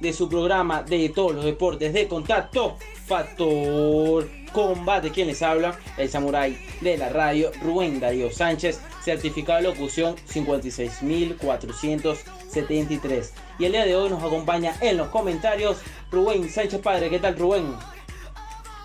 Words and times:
de 0.00 0.12
su 0.12 0.28
programa 0.28 0.82
de 0.82 1.08
todos 1.10 1.32
los 1.34 1.44
deportes 1.44 1.92
de 1.92 2.08
contacto, 2.08 2.76
Factor 3.06 4.28
Combate. 4.52 5.10
Quien 5.10 5.28
les 5.28 5.40
habla, 5.42 5.78
el 5.96 6.08
samurái 6.08 6.58
de 6.80 6.98
la 6.98 7.10
radio, 7.10 7.52
Rubén 7.62 8.00
Darío 8.00 8.32
Sánchez, 8.32 8.80
certificado 9.04 9.58
de 9.58 9.64
locución 9.68 10.16
56473. 10.32 13.32
Y 13.58 13.66
el 13.66 13.72
día 13.72 13.84
de 13.84 13.94
hoy 13.94 14.08
nos 14.10 14.22
acompaña 14.22 14.74
en 14.80 14.96
los 14.96 15.08
comentarios 15.08 15.76
Rubén 16.10 16.48
Sánchez 16.50 16.80
Padre. 16.80 17.10
¿Qué 17.10 17.18
tal, 17.18 17.36
Rubén? 17.38 17.76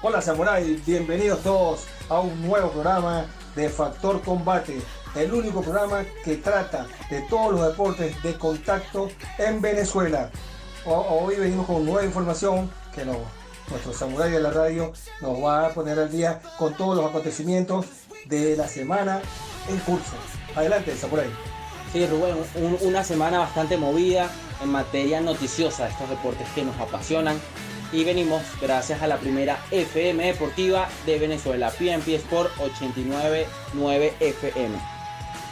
Hola, 0.02 0.22
samurái. 0.22 0.82
Bienvenidos 0.86 1.42
todos 1.42 1.86
a 2.10 2.20
un 2.20 2.46
nuevo 2.46 2.72
programa 2.72 3.28
de 3.56 3.70
Factor 3.70 4.22
Combate 4.22 4.82
el 5.16 5.34
único 5.34 5.62
programa 5.62 6.06
que 6.24 6.38
trata 6.38 6.88
de 7.10 7.22
todos 7.22 7.54
los 7.54 7.68
deportes 7.70 8.22
de 8.22 8.38
contacto 8.38 9.10
en 9.38 9.62
Venezuela. 9.62 10.30
Hoy 10.88 11.38
venimos 11.38 11.66
con 11.66 11.84
nueva 11.84 12.06
información 12.06 12.70
que 12.94 13.04
nuestro 13.06 13.92
samurái 13.92 14.30
de 14.30 14.40
la 14.40 14.52
radio 14.52 14.94
nos 15.20 15.44
va 15.44 15.66
a 15.66 15.70
poner 15.70 15.98
al 15.98 16.12
día 16.12 16.40
con 16.60 16.78
todos 16.78 16.96
los 16.96 17.10
acontecimientos 17.10 17.88
de 18.26 18.56
la 18.56 18.68
semana 18.68 19.20
en 19.68 19.80
curso. 19.80 20.14
Adelante, 20.56 20.96
samurái. 20.96 21.26
Sí, 21.92 22.06
Rubén, 22.06 22.36
una 22.82 23.04
semana 23.04 23.40
bastante 23.40 23.78
movida 23.78 24.30
en 24.62 24.70
materia 24.70 25.22
noticiosa 25.22 25.86
de 25.86 25.90
estos 25.90 26.08
deportes 26.08 26.48
que 26.54 26.64
nos 26.64 26.80
apasionan. 26.80 27.42
Y 27.92 28.04
venimos 28.04 28.44
gracias 28.62 29.02
a 29.02 29.08
la 29.08 29.18
primera 29.18 29.58
FM 29.72 30.24
Deportiva 30.24 30.88
de 31.08 31.18
Venezuela, 31.18 31.72
PNP 31.72 32.14
Sport 32.14 32.52
899 32.60 34.14
FM. 34.20 34.78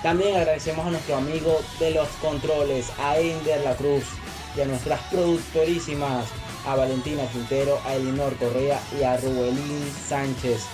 También 0.03 0.35
agradecemos 0.35 0.85
a 0.85 0.91
nuestro 0.91 1.15
amigo 1.15 1.59
de 1.79 1.89
los 1.89 2.07
controles, 2.21 2.91
a 2.99 3.17
Ender 3.17 3.61
La 3.61 3.75
Cruz 3.75 4.03
y 4.55 4.61
a 4.61 4.65
nuestras 4.65 4.99
productorísimas, 5.11 6.27
a 6.65 6.75
Valentina 6.75 7.23
Quintero, 7.31 7.79
a 7.85 7.95
Elinor 7.95 8.35
Correa 8.35 8.79
y 8.99 9.03
a 9.03 9.17
Rubelín 9.17 9.91
Sánchez. 10.07 10.65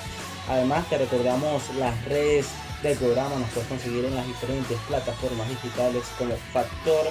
Además 0.50 0.88
te 0.90 0.98
recordamos 0.98 1.64
las 1.78 2.06
redes 2.06 2.48
del 2.84 2.98
programa, 2.98 3.36
nos 3.38 3.50
puedes 3.50 3.70
conseguir 3.70 4.06
en 4.06 4.16
las 4.16 4.26
diferentes 4.28 4.78
plataformas 4.88 5.50
digitales 5.50 6.04
como 6.18 6.36
Factor 6.54 7.08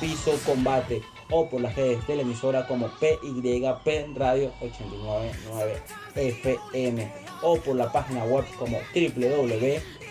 Piso 0.00 0.38
Combate 0.44 1.02
o 1.30 1.48
por 1.48 1.60
las 1.60 1.74
redes 1.74 2.06
de 2.06 2.16
la 2.16 2.22
emisora 2.22 2.66
como 2.66 2.88
PYP 2.98 4.16
Radio 4.16 4.52
899 4.60 5.82
FM 6.14 7.12
o 7.42 7.56
por 7.56 7.76
la 7.76 7.90
página 7.90 8.24
web 8.24 8.44
como 8.58 8.78
www 8.94 10.03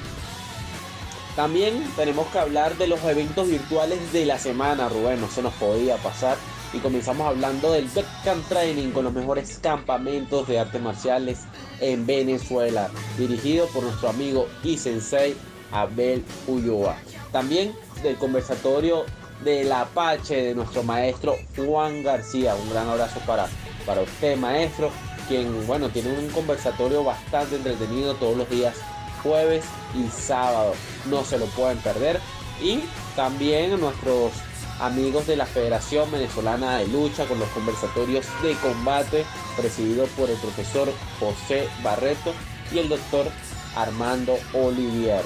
También 1.35 1.83
tenemos 1.95 2.25
que 2.27 2.39
hablar 2.39 2.75
de 2.77 2.87
los 2.87 3.03
eventos 3.03 3.47
virtuales 3.47 4.11
de 4.11 4.25
la 4.25 4.39
semana, 4.39 4.89
Rubén, 4.89 5.21
no 5.21 5.29
se 5.29 5.43
nos 5.43 5.53
podía 5.53 5.97
pasar 5.97 6.35
y 6.73 6.79
comenzamos 6.79 7.27
hablando 7.27 7.71
del 7.71 7.89
Camp 8.23 8.47
Training 8.47 8.91
con 8.91 9.05
los 9.05 9.13
mejores 9.13 9.59
campamentos 9.61 10.47
de 10.47 10.59
artes 10.59 10.81
marciales 10.81 11.39
en 11.79 12.05
Venezuela, 12.05 12.89
dirigido 13.17 13.67
por 13.67 13.83
nuestro 13.83 14.09
amigo 14.09 14.47
y 14.63 14.77
sensei 14.77 15.35
Abel 15.71 16.23
Ulloa. 16.47 16.97
También 17.31 17.73
del 18.03 18.17
conversatorio 18.17 19.05
del 19.43 19.71
Apache 19.71 20.35
de 20.35 20.55
nuestro 20.55 20.83
maestro 20.83 21.35
Juan 21.55 22.03
García. 22.03 22.55
Un 22.55 22.69
gran 22.69 22.89
abrazo 22.89 23.19
para, 23.25 23.47
para 23.85 24.01
usted, 24.01 24.37
maestro, 24.37 24.89
quien 25.27 25.65
bueno, 25.67 25.89
tiene 25.89 26.11
un 26.11 26.29
conversatorio 26.29 27.03
bastante 27.03 27.55
entretenido 27.55 28.15
todos 28.15 28.37
los 28.37 28.49
días, 28.49 28.75
jueves 29.23 29.65
y 29.95 30.09
sábado. 30.09 30.73
No 31.09 31.23
se 31.23 31.37
lo 31.37 31.45
pueden 31.47 31.77
perder. 31.79 32.19
Y 32.61 32.79
también 33.15 33.79
nuestros 33.79 34.31
amigos 34.79 35.27
de 35.27 35.35
la 35.35 35.45
Federación 35.45 36.11
Venezolana 36.11 36.77
de 36.77 36.87
Lucha 36.87 37.25
con 37.25 37.39
los 37.39 37.49
conversatorios 37.49 38.25
de 38.41 38.55
combate 38.55 39.25
presidido 39.57 40.05
por 40.17 40.29
el 40.29 40.37
profesor 40.37 40.91
José 41.19 41.67
Barreto 41.83 42.33
y 42.71 42.79
el 42.79 42.89
doctor 42.89 43.27
Armando 43.75 44.37
Olivier. 44.53 45.23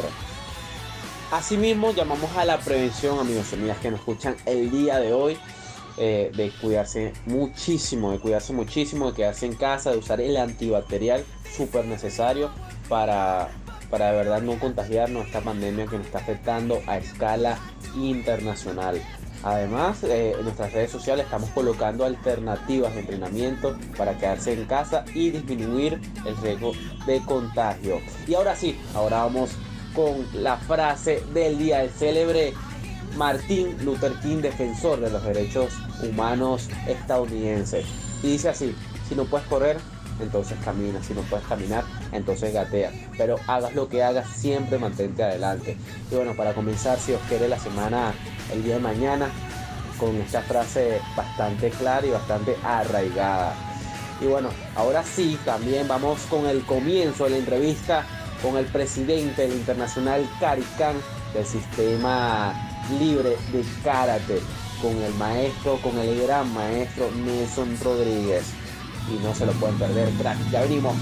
Asimismo, 1.32 1.94
llamamos 1.94 2.36
a 2.36 2.44
la 2.44 2.60
prevención, 2.60 3.20
amigos 3.20 3.48
y 3.52 3.56
amigas 3.56 3.78
que 3.80 3.90
nos 3.90 4.02
escuchan 4.02 4.36
el 4.46 4.70
día 4.70 5.00
de 5.00 5.14
hoy, 5.14 5.38
eh, 5.98 6.32
de 6.36 6.52
cuidarse 6.52 7.14
muchísimo, 7.26 8.12
de 8.12 8.20
cuidarse 8.20 8.52
muchísimo, 8.54 9.12
de 9.12 9.16
quedarse 9.16 9.46
en 9.46 9.56
casa, 9.56 9.92
de 9.92 9.98
usar 9.98 10.20
el 10.20 10.36
antibacterial 10.36 11.24
súper 11.56 11.86
necesario 11.86 12.52
para, 12.90 13.50
para 13.90 14.12
de 14.12 14.18
verdad 14.18 14.42
no 14.42 14.60
contagiarnos 14.60 15.28
esta 15.28 15.42
pandemia 15.42 15.88
que 15.88 15.98
nos 15.98 16.06
está 16.06 16.20
afectando 16.20 16.82
a 16.88 16.98
escala 16.98 17.58
internacional. 17.96 19.02
Además, 19.44 20.04
eh, 20.04 20.36
en 20.38 20.44
nuestras 20.44 20.72
redes 20.72 20.92
sociales 20.92 21.26
estamos 21.26 21.50
colocando 21.50 22.06
alternativas 22.06 22.94
de 22.94 23.02
entrenamiento 23.02 23.76
para 23.98 24.18
quedarse 24.18 24.54
en 24.54 24.66
casa 24.66 25.04
y 25.14 25.32
disminuir 25.32 26.00
el 26.26 26.38
riesgo 26.38 26.74
de 27.06 27.22
contagio. 27.22 28.00
Y 28.28 28.36
ahora 28.36 28.56
sí, 28.56 28.80
ahora 28.94 29.24
vamos 29.24 29.52
con 29.96 30.26
la 30.34 30.58
frase 30.58 31.24
del 31.34 31.58
día 31.58 31.80
del 31.80 31.90
célebre 31.90 32.54
Martin 33.18 33.84
Luther 33.84 34.14
King, 34.22 34.38
defensor 34.38 35.00
de 35.00 35.10
los 35.10 35.24
derechos 35.24 35.74
humanos 36.04 36.70
estadounidenses. 36.88 37.86
Y 38.24 38.28
dice 38.34 38.50
así, 38.50 38.76
si 39.10 39.16
no 39.16 39.26
puedes 39.26 39.48
correr, 39.48 39.78
entonces 40.24 40.58
camina. 40.64 41.04
Si 41.04 41.14
no 41.14 41.22
puedes 41.22 41.46
caminar, 41.48 41.84
entonces 42.12 42.54
gatea. 42.54 42.92
Pero 43.18 43.38
hagas 43.48 43.74
lo 43.76 43.90
que 43.90 44.04
hagas, 44.04 44.28
siempre 44.30 44.78
mantente 44.78 45.24
adelante. 45.24 45.78
Y 46.12 46.16
bueno, 46.16 46.34
para 46.36 46.54
comenzar, 46.54 47.00
si 47.00 47.14
os 47.14 47.22
quiere 47.24 47.48
la 47.48 47.60
semana, 47.60 48.14
el 48.52 48.64
día 48.64 48.76
de 48.76 48.82
mañana, 48.82 49.30
con 50.00 50.16
esta 50.18 50.42
frase 50.42 51.00
bastante 51.16 51.70
clara 51.70 52.06
y 52.06 52.10
bastante 52.12 52.56
arraigada. 52.64 53.54
Y 54.20 54.26
bueno, 54.26 54.50
ahora 54.76 55.04
sí, 55.04 55.38
también 55.46 55.88
vamos 55.88 56.22
con 56.30 56.46
el 56.46 56.64
comienzo 56.64 57.26
de 57.26 57.32
la 57.32 57.38
entrevista 57.38 58.06
con 58.42 58.58
el 58.58 58.66
presidente 58.66 59.44
del 59.44 59.54
Internacional 59.54 60.28
Carican 60.40 60.96
del 61.34 61.46
Sistema 61.46 62.54
Libre 63.00 63.38
de 63.52 63.64
Karate, 63.84 64.40
con 64.82 64.98
el 65.02 65.14
maestro, 65.16 65.78
con 65.82 65.98
el 66.00 66.22
gran 66.24 66.52
maestro 66.54 67.10
Nelson 67.12 67.78
Rodríguez 67.84 68.61
y 69.10 69.24
no 69.24 69.34
se 69.34 69.46
lo 69.46 69.52
pueden 69.54 69.78
perder, 69.78 70.10
crack. 70.12 70.38
Ya 70.52 70.62
venimos. 70.62 70.96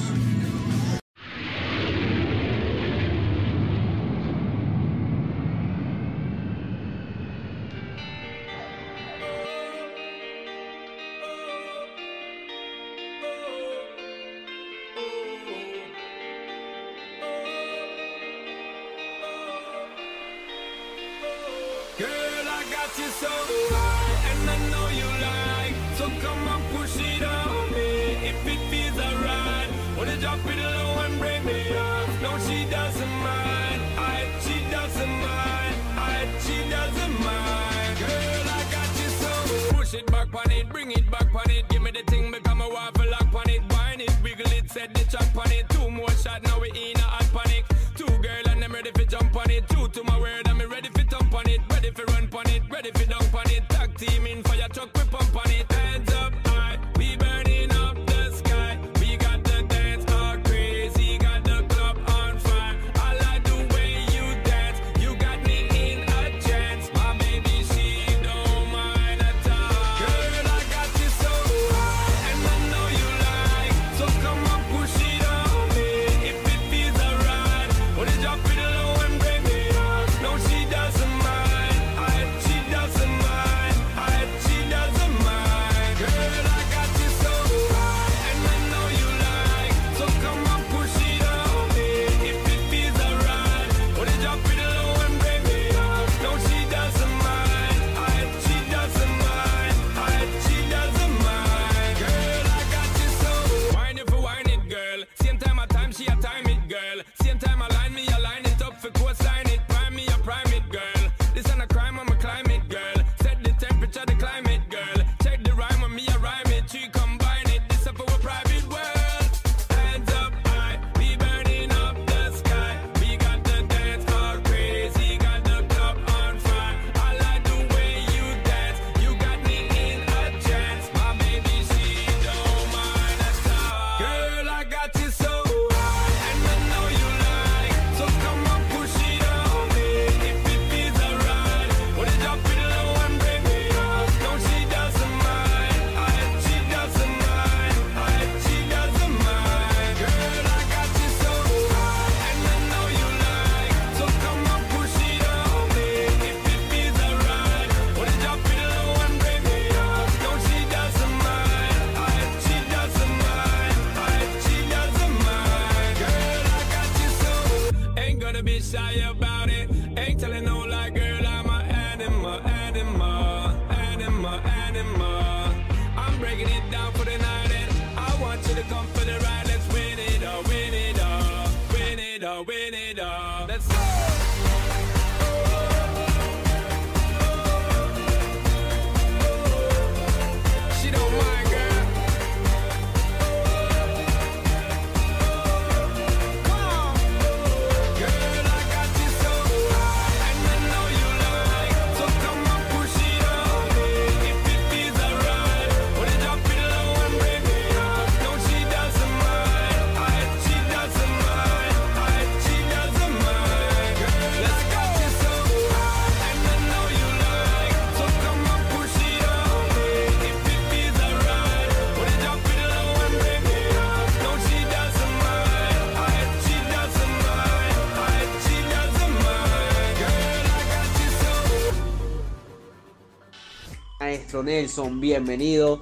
Nelson, 234.44 235.00
bienvenido 235.00 235.82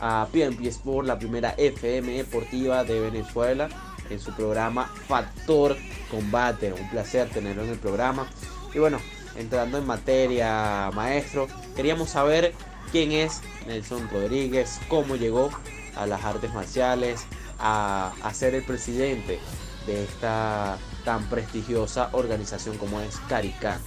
a 0.00 0.28
PNP 0.30 0.68
Sport, 0.68 1.06
la 1.06 1.18
primera 1.18 1.54
FM 1.56 2.12
deportiva 2.12 2.84
de 2.84 3.00
Venezuela, 3.00 3.68
en 4.10 4.20
su 4.20 4.32
programa 4.32 4.86
Factor 5.06 5.76
Combate. 6.10 6.72
Un 6.72 6.88
placer 6.90 7.28
tenerlo 7.30 7.64
en 7.64 7.70
el 7.70 7.78
programa. 7.78 8.28
Y 8.74 8.78
bueno, 8.78 8.98
entrando 9.36 9.78
en 9.78 9.86
materia, 9.86 10.90
maestro, 10.94 11.48
queríamos 11.76 12.10
saber 12.10 12.52
quién 12.92 13.12
es 13.12 13.40
Nelson 13.66 14.08
Rodríguez, 14.10 14.80
cómo 14.88 15.16
llegó 15.16 15.50
a 15.96 16.06
las 16.06 16.24
artes 16.24 16.52
marciales, 16.54 17.26
a, 17.58 18.12
ser 18.32 18.54
el 18.54 18.64
presidente 18.64 19.38
de 19.86 20.04
esta 20.04 20.78
tan 21.04 21.28
prestigiosa 21.28 22.10
organización 22.12 22.78
como 22.78 23.00
es 23.00 23.16
Caricán. 23.28 23.80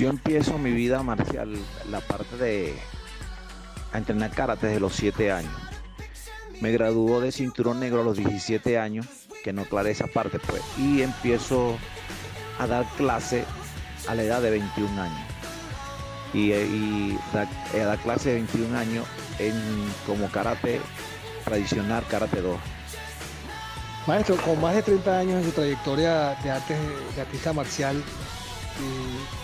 Yo 0.00 0.08
empiezo 0.08 0.56
mi 0.56 0.70
vida 0.72 1.02
marcial, 1.02 1.54
la 1.90 2.00
parte 2.00 2.34
de 2.38 2.74
a 3.92 3.98
entrenar 3.98 4.30
karate 4.30 4.68
desde 4.68 4.80
los 4.80 4.94
7 4.94 5.30
años. 5.30 5.52
Me 6.62 6.72
graduó 6.72 7.20
de 7.20 7.30
cinturón 7.32 7.80
negro 7.80 8.00
a 8.00 8.04
los 8.04 8.16
17 8.16 8.78
años, 8.78 9.04
que 9.44 9.52
no 9.52 9.60
aclaré 9.62 9.90
esa 9.90 10.06
parte 10.06 10.38
pues, 10.38 10.62
y 10.78 11.02
empiezo 11.02 11.76
a 12.58 12.66
dar 12.66 12.86
clase 12.96 13.44
a 14.08 14.14
la 14.14 14.22
edad 14.22 14.40
de 14.40 14.48
21 14.52 15.02
años. 15.02 15.20
Y, 16.32 16.52
eh, 16.52 17.18
da- 17.34 17.46
eh, 17.74 17.82
a 17.82 17.84
dar 17.84 17.98
clase 17.98 18.30
de 18.30 18.34
21 18.36 18.78
años 18.78 19.04
en, 19.38 19.52
como 20.06 20.30
karate 20.30 20.80
tradicional, 21.44 22.04
karate 22.08 22.40
2. 22.40 22.58
Maestro, 24.06 24.36
con 24.36 24.58
más 24.62 24.74
de 24.76 24.82
30 24.82 25.18
años 25.18 25.34
en 25.34 25.44
su 25.44 25.50
trayectoria 25.50 26.36
de, 26.42 26.50
artes, 26.50 26.78
de 27.16 27.20
artista 27.20 27.52
marcial, 27.52 28.02
y, 28.78 29.39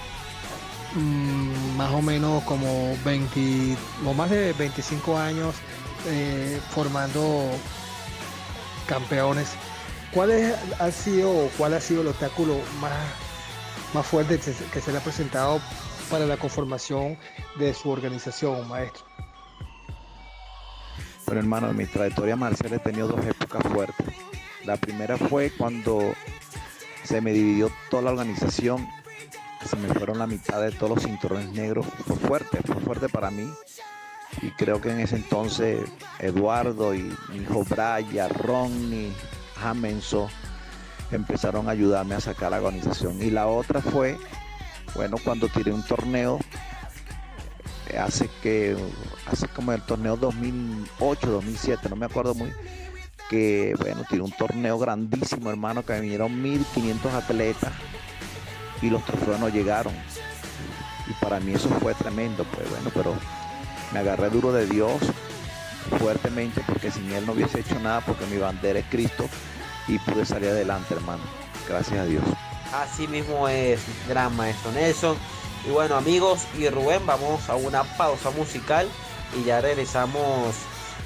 mm, 0.94 1.76
más 1.76 1.92
o 1.92 2.02
menos 2.02 2.42
como 2.44 2.96
20, 3.04 3.76
o 4.04 4.14
más 4.14 4.30
de 4.30 4.52
25 4.54 5.18
años 5.18 5.54
eh, 6.06 6.60
formando 6.70 7.50
campeones, 8.86 9.48
¿cuál 10.12 10.30
es- 10.30 10.54
ha 10.78 10.90
sido 10.90 11.48
cuál 11.58 11.74
ha 11.74 11.80
sido 11.80 12.02
el 12.02 12.08
obstáculo 12.08 12.56
más, 12.80 12.92
más 13.94 14.06
fuerte 14.06 14.36
que 14.38 14.52
se, 14.52 14.64
que 14.66 14.80
se 14.80 14.92
le 14.92 14.98
ha 14.98 15.00
presentado 15.00 15.60
para 16.10 16.24
la 16.26 16.36
conformación 16.36 17.18
de 17.58 17.74
su 17.74 17.90
organización, 17.90 18.68
maestro? 18.68 19.04
Bueno, 21.26 21.40
hermano, 21.40 21.70
en 21.70 21.76
mi 21.76 21.86
trayectoria 21.86 22.36
marcial 22.36 22.72
he 22.72 22.78
tenido 22.78 23.08
dos 23.08 23.24
épocas 23.26 23.62
fuertes. 23.72 24.06
La 24.64 24.76
primera 24.76 25.16
fue 25.16 25.50
cuando 25.50 26.14
se 27.02 27.20
me 27.20 27.32
dividió 27.32 27.70
toda 27.90 28.02
la 28.04 28.10
organización, 28.12 28.88
se 29.66 29.76
me 29.76 29.88
fueron 29.88 30.18
la 30.18 30.26
mitad 30.26 30.60
de 30.60 30.72
todos 30.72 30.96
los 30.96 31.04
cinturones 31.04 31.50
negros. 31.50 31.86
Fue 32.06 32.16
fuerte, 32.16 32.58
fue 32.64 32.76
fuerte 32.76 33.08
para 33.08 33.30
mí. 33.30 33.50
Y 34.42 34.50
creo 34.50 34.80
que 34.80 34.90
en 34.90 35.00
ese 35.00 35.16
entonces 35.16 35.80
Eduardo 36.18 36.94
y 36.94 37.02
mi 37.30 37.38
hijo 37.38 37.64
Brian, 37.64 38.30
Ronnie, 38.30 39.12
Jamenso 39.56 40.28
empezaron 41.10 41.68
a 41.68 41.72
ayudarme 41.72 42.14
a 42.14 42.20
sacar 42.20 42.50
la 42.50 42.58
organización. 42.58 43.22
Y 43.22 43.30
la 43.30 43.46
otra 43.46 43.80
fue, 43.80 44.18
bueno, 44.94 45.16
cuando 45.24 45.48
tiré 45.48 45.72
un 45.72 45.84
torneo 45.84 46.38
hace 47.98 48.28
que 48.42 48.76
hace 49.26 49.48
como 49.48 49.72
el 49.72 49.80
torneo 49.82 50.16
2008 50.16 51.30
2007 51.30 51.88
no 51.88 51.96
me 51.96 52.06
acuerdo 52.06 52.34
muy 52.34 52.52
que 53.30 53.74
bueno 53.78 54.02
tiré 54.08 54.22
un 54.22 54.32
torneo 54.32 54.78
grandísimo 54.78 55.50
hermano 55.50 55.84
que 55.84 55.98
vinieron 56.00 56.42
1500 56.42 57.14
atletas 57.14 57.72
y 58.82 58.90
los 58.90 59.04
trofeos 59.04 59.38
no 59.40 59.48
llegaron. 59.48 59.94
Y 61.08 61.12
para 61.24 61.40
mí 61.40 61.54
eso 61.54 61.68
fue 61.80 61.94
tremendo, 61.94 62.44
pues 62.44 62.68
bueno, 62.70 62.90
pero 62.94 63.14
me 63.92 64.00
agarré 64.00 64.30
duro 64.30 64.52
de 64.52 64.66
Dios 64.66 65.00
fuertemente 65.98 66.62
porque 66.66 66.90
sin 66.90 67.10
Él 67.12 67.24
no 67.26 67.32
hubiese 67.32 67.60
hecho 67.60 67.78
nada 67.78 68.00
porque 68.00 68.26
mi 68.26 68.38
bandera 68.38 68.80
es 68.80 68.86
Cristo 68.86 69.28
y 69.86 69.98
pude 70.00 70.26
salir 70.26 70.50
adelante, 70.50 70.94
hermano. 70.94 71.22
Gracias 71.68 71.98
a 71.98 72.04
Dios. 72.04 72.24
Así 72.72 73.06
mismo 73.06 73.48
es, 73.48 73.80
gran 74.08 74.34
maestro 74.36 74.72
Nelson. 74.72 75.16
Y 75.66 75.70
bueno, 75.70 75.96
amigos 75.96 76.42
y 76.58 76.68
Rubén, 76.68 77.04
vamos 77.06 77.48
a 77.48 77.56
una 77.56 77.84
pausa 77.84 78.30
musical 78.30 78.88
y 79.38 79.44
ya 79.44 79.60
regresamos 79.60 80.54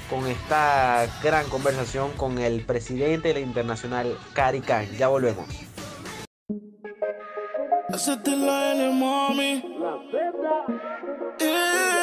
con 0.09 0.27
esta 0.27 1.07
gran 1.23 1.47
conversación 1.49 2.11
con 2.13 2.37
el 2.37 2.61
presidente 2.65 3.29
de 3.29 3.33
la 3.35 3.39
Internacional, 3.39 4.17
Cari 4.33 4.61
Khan. 4.61 4.87
Ya 4.97 5.07
volvemos. 5.07 5.47
Hacete 7.93 8.35
la 8.35 8.71
L, 8.71 8.93
mami. 8.93 9.63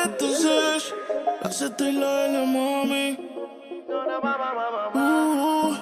Entonces, 0.05 0.95
hacete 1.43 1.93
la 1.93 2.27
L, 2.27 2.47
mami. 2.47 3.19
Uh, 4.95 5.75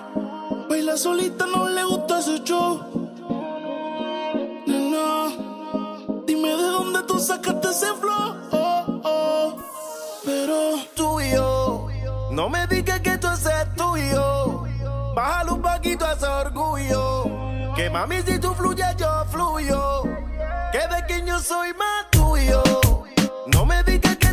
baila 0.69 0.97
solita, 0.97 1.47
no 1.47 1.69
le 1.69 1.83
gusta 1.85 2.21
ese 2.21 2.39
show. 2.45 2.81
Nena, 4.67 5.33
dime 6.25 6.51
de 6.51 6.69
dónde 6.77 7.03
tú 7.03 7.19
sacaste 7.19 7.69
ese 7.69 7.93
flow. 7.95 8.37
Oh, 8.53 9.01
oh. 9.05 9.57
Pero 10.25 10.77
tú 10.95 11.21
y 11.21 11.33
yo, 11.33 11.89
no 12.31 12.49
me 12.49 12.67
digas 12.69 13.01
que 13.01 13.19
tú 13.19 13.27
es 13.27 13.45
tuyo. 13.77 14.65
Bájale 15.15 15.51
un 15.51 15.63
poquito 15.63 16.05
a 16.05 16.13
ese 16.13 16.27
orgullo. 16.27 17.36
Que 17.77 17.91
mami, 17.91 18.23
si 18.23 18.39
tú 18.39 18.55
fluyes, 18.55 18.97
yo 18.97 19.27
fluyo. 19.27 20.03
Que 20.73 20.79
de 20.79 21.27
yo 21.27 21.39
soy 21.39 21.75
más 21.75 22.11
tuyo. 22.11 22.63
No 23.49 23.67
me 23.67 23.83
digas 23.85 24.17
que 24.17 24.26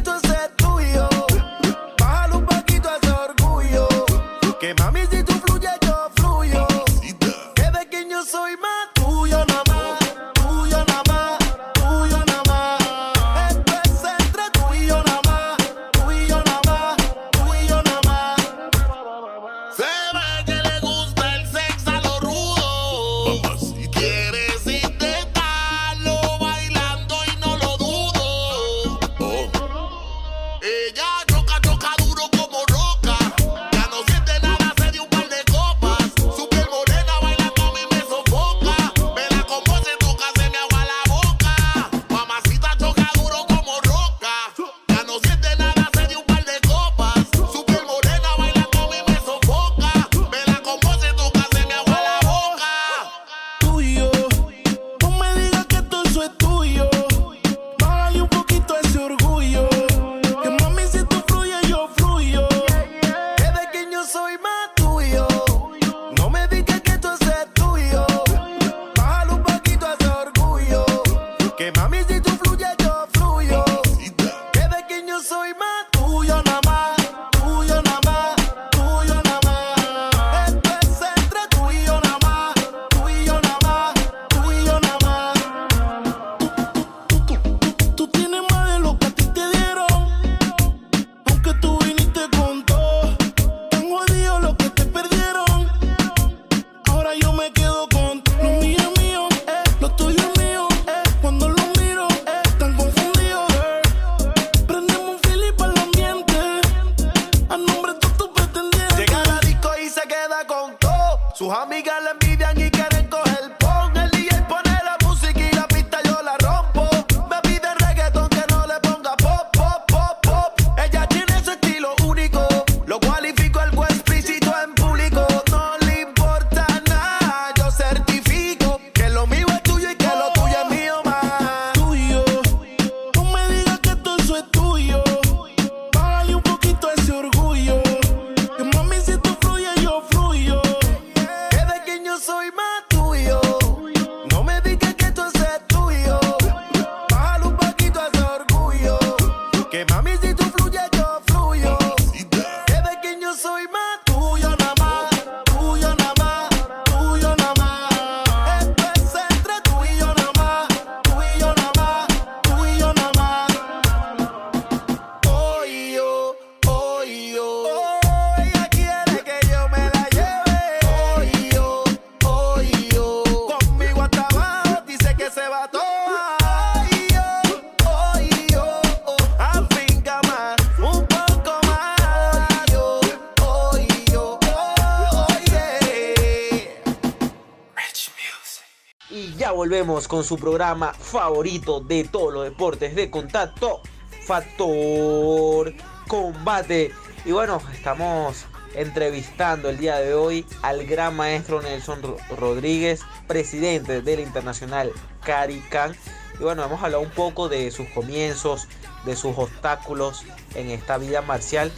con 190.07 190.23
su 190.23 190.37
programa 190.37 190.93
favorito 190.93 191.79
de 191.79 192.03
todos 192.03 192.33
los 192.33 192.43
deportes 192.45 192.95
de 192.95 193.09
contacto, 193.09 193.81
Factor 194.25 195.73
Combate. 196.07 196.91
Y 197.25 197.31
bueno, 197.31 197.61
estamos 197.73 198.45
entrevistando 198.75 199.69
el 199.69 199.77
día 199.77 199.97
de 199.97 200.13
hoy 200.13 200.45
al 200.61 200.85
gran 200.85 201.15
maestro 201.15 201.61
Nelson 201.61 202.01
Ro- 202.01 202.17
Rodríguez, 202.37 203.01
presidente 203.27 204.01
de 204.01 204.15
la 204.15 204.21
Internacional 204.21 204.91
Cari 205.23 205.59
Khan. 205.69 205.95
Y 206.39 206.43
bueno, 206.43 206.63
hemos 206.63 206.81
hablado 206.81 207.03
un 207.03 207.11
poco 207.11 207.49
de 207.49 207.69
sus 207.71 207.87
comienzos, 207.89 208.67
de 209.05 209.15
sus 209.15 209.37
obstáculos 209.37 210.23
en 210.55 210.71
esta 210.71 210.97
vida 210.97 211.21
marcial. 211.21 211.71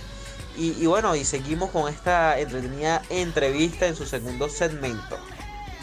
Y, 0.57 0.71
y 0.81 0.85
bueno, 0.85 1.15
y 1.17 1.25
seguimos 1.25 1.69
con 1.71 1.91
esta 1.93 2.39
entretenida 2.39 3.01
entrevista 3.09 3.87
en 3.87 3.95
su 3.95 4.05
segundo 4.05 4.47
segmento. 4.47 5.17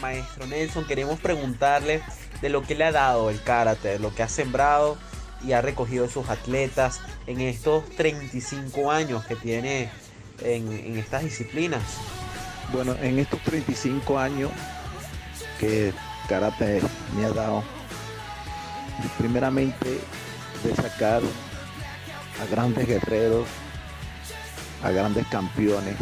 Maestro 0.01 0.47
Nelson, 0.47 0.85
queremos 0.85 1.19
preguntarle 1.19 2.01
de 2.43 2.49
lo 2.49 2.61
que 2.61 2.75
le 2.75 2.83
ha 2.83 2.91
dado 2.91 3.29
el 3.29 3.41
karate, 3.41 3.87
de 3.87 3.99
lo 3.99 4.13
que 4.13 4.21
ha 4.21 4.27
sembrado 4.27 4.97
y 5.45 5.53
ha 5.53 5.61
recogido 5.61 6.09
sus 6.09 6.27
atletas 6.27 6.99
en 7.25 7.39
estos 7.39 7.89
35 7.91 8.91
años 8.91 9.23
que 9.23 9.37
tiene 9.37 9.89
en, 10.41 10.97
estas 10.97 11.23
disciplinas. 11.23 11.81
Bueno, 12.73 12.95
en 13.01 13.17
estos 13.17 13.39
35 13.43 14.19
años 14.19 14.51
que 15.57 15.93
karate 16.27 16.81
me 17.15 17.23
ha 17.23 17.29
dado, 17.29 17.63
primeramente 19.17 20.01
de 20.65 20.75
sacar 20.75 21.21
a 22.41 22.45
grandes 22.51 22.85
guerreros, 22.85 23.47
a 24.83 24.91
grandes 24.91 25.25
campeones. 25.27 25.95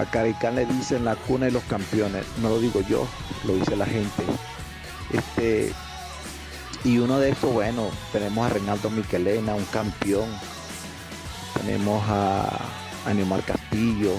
A 0.00 0.04
Caricán 0.04 0.56
le 0.56 0.66
dicen 0.66 1.04
la 1.04 1.14
cuna 1.14 1.46
de 1.46 1.52
los 1.52 1.62
campeones, 1.64 2.26
no 2.40 2.48
lo 2.48 2.58
digo 2.58 2.80
yo, 2.80 3.06
lo 3.44 3.54
dice 3.54 3.76
la 3.76 3.86
gente. 3.86 4.24
Este, 5.12 5.72
y 6.84 6.98
uno 6.98 7.18
de 7.18 7.30
estos, 7.30 7.52
bueno, 7.52 7.90
tenemos 8.12 8.46
a 8.46 8.54
Reinaldo 8.54 8.90
Miquelena, 8.90 9.54
un 9.54 9.64
campeón. 9.66 10.28
Tenemos 11.60 12.02
a, 12.08 12.48
a 13.06 13.14
Neomar 13.14 13.42
Castillo. 13.42 14.14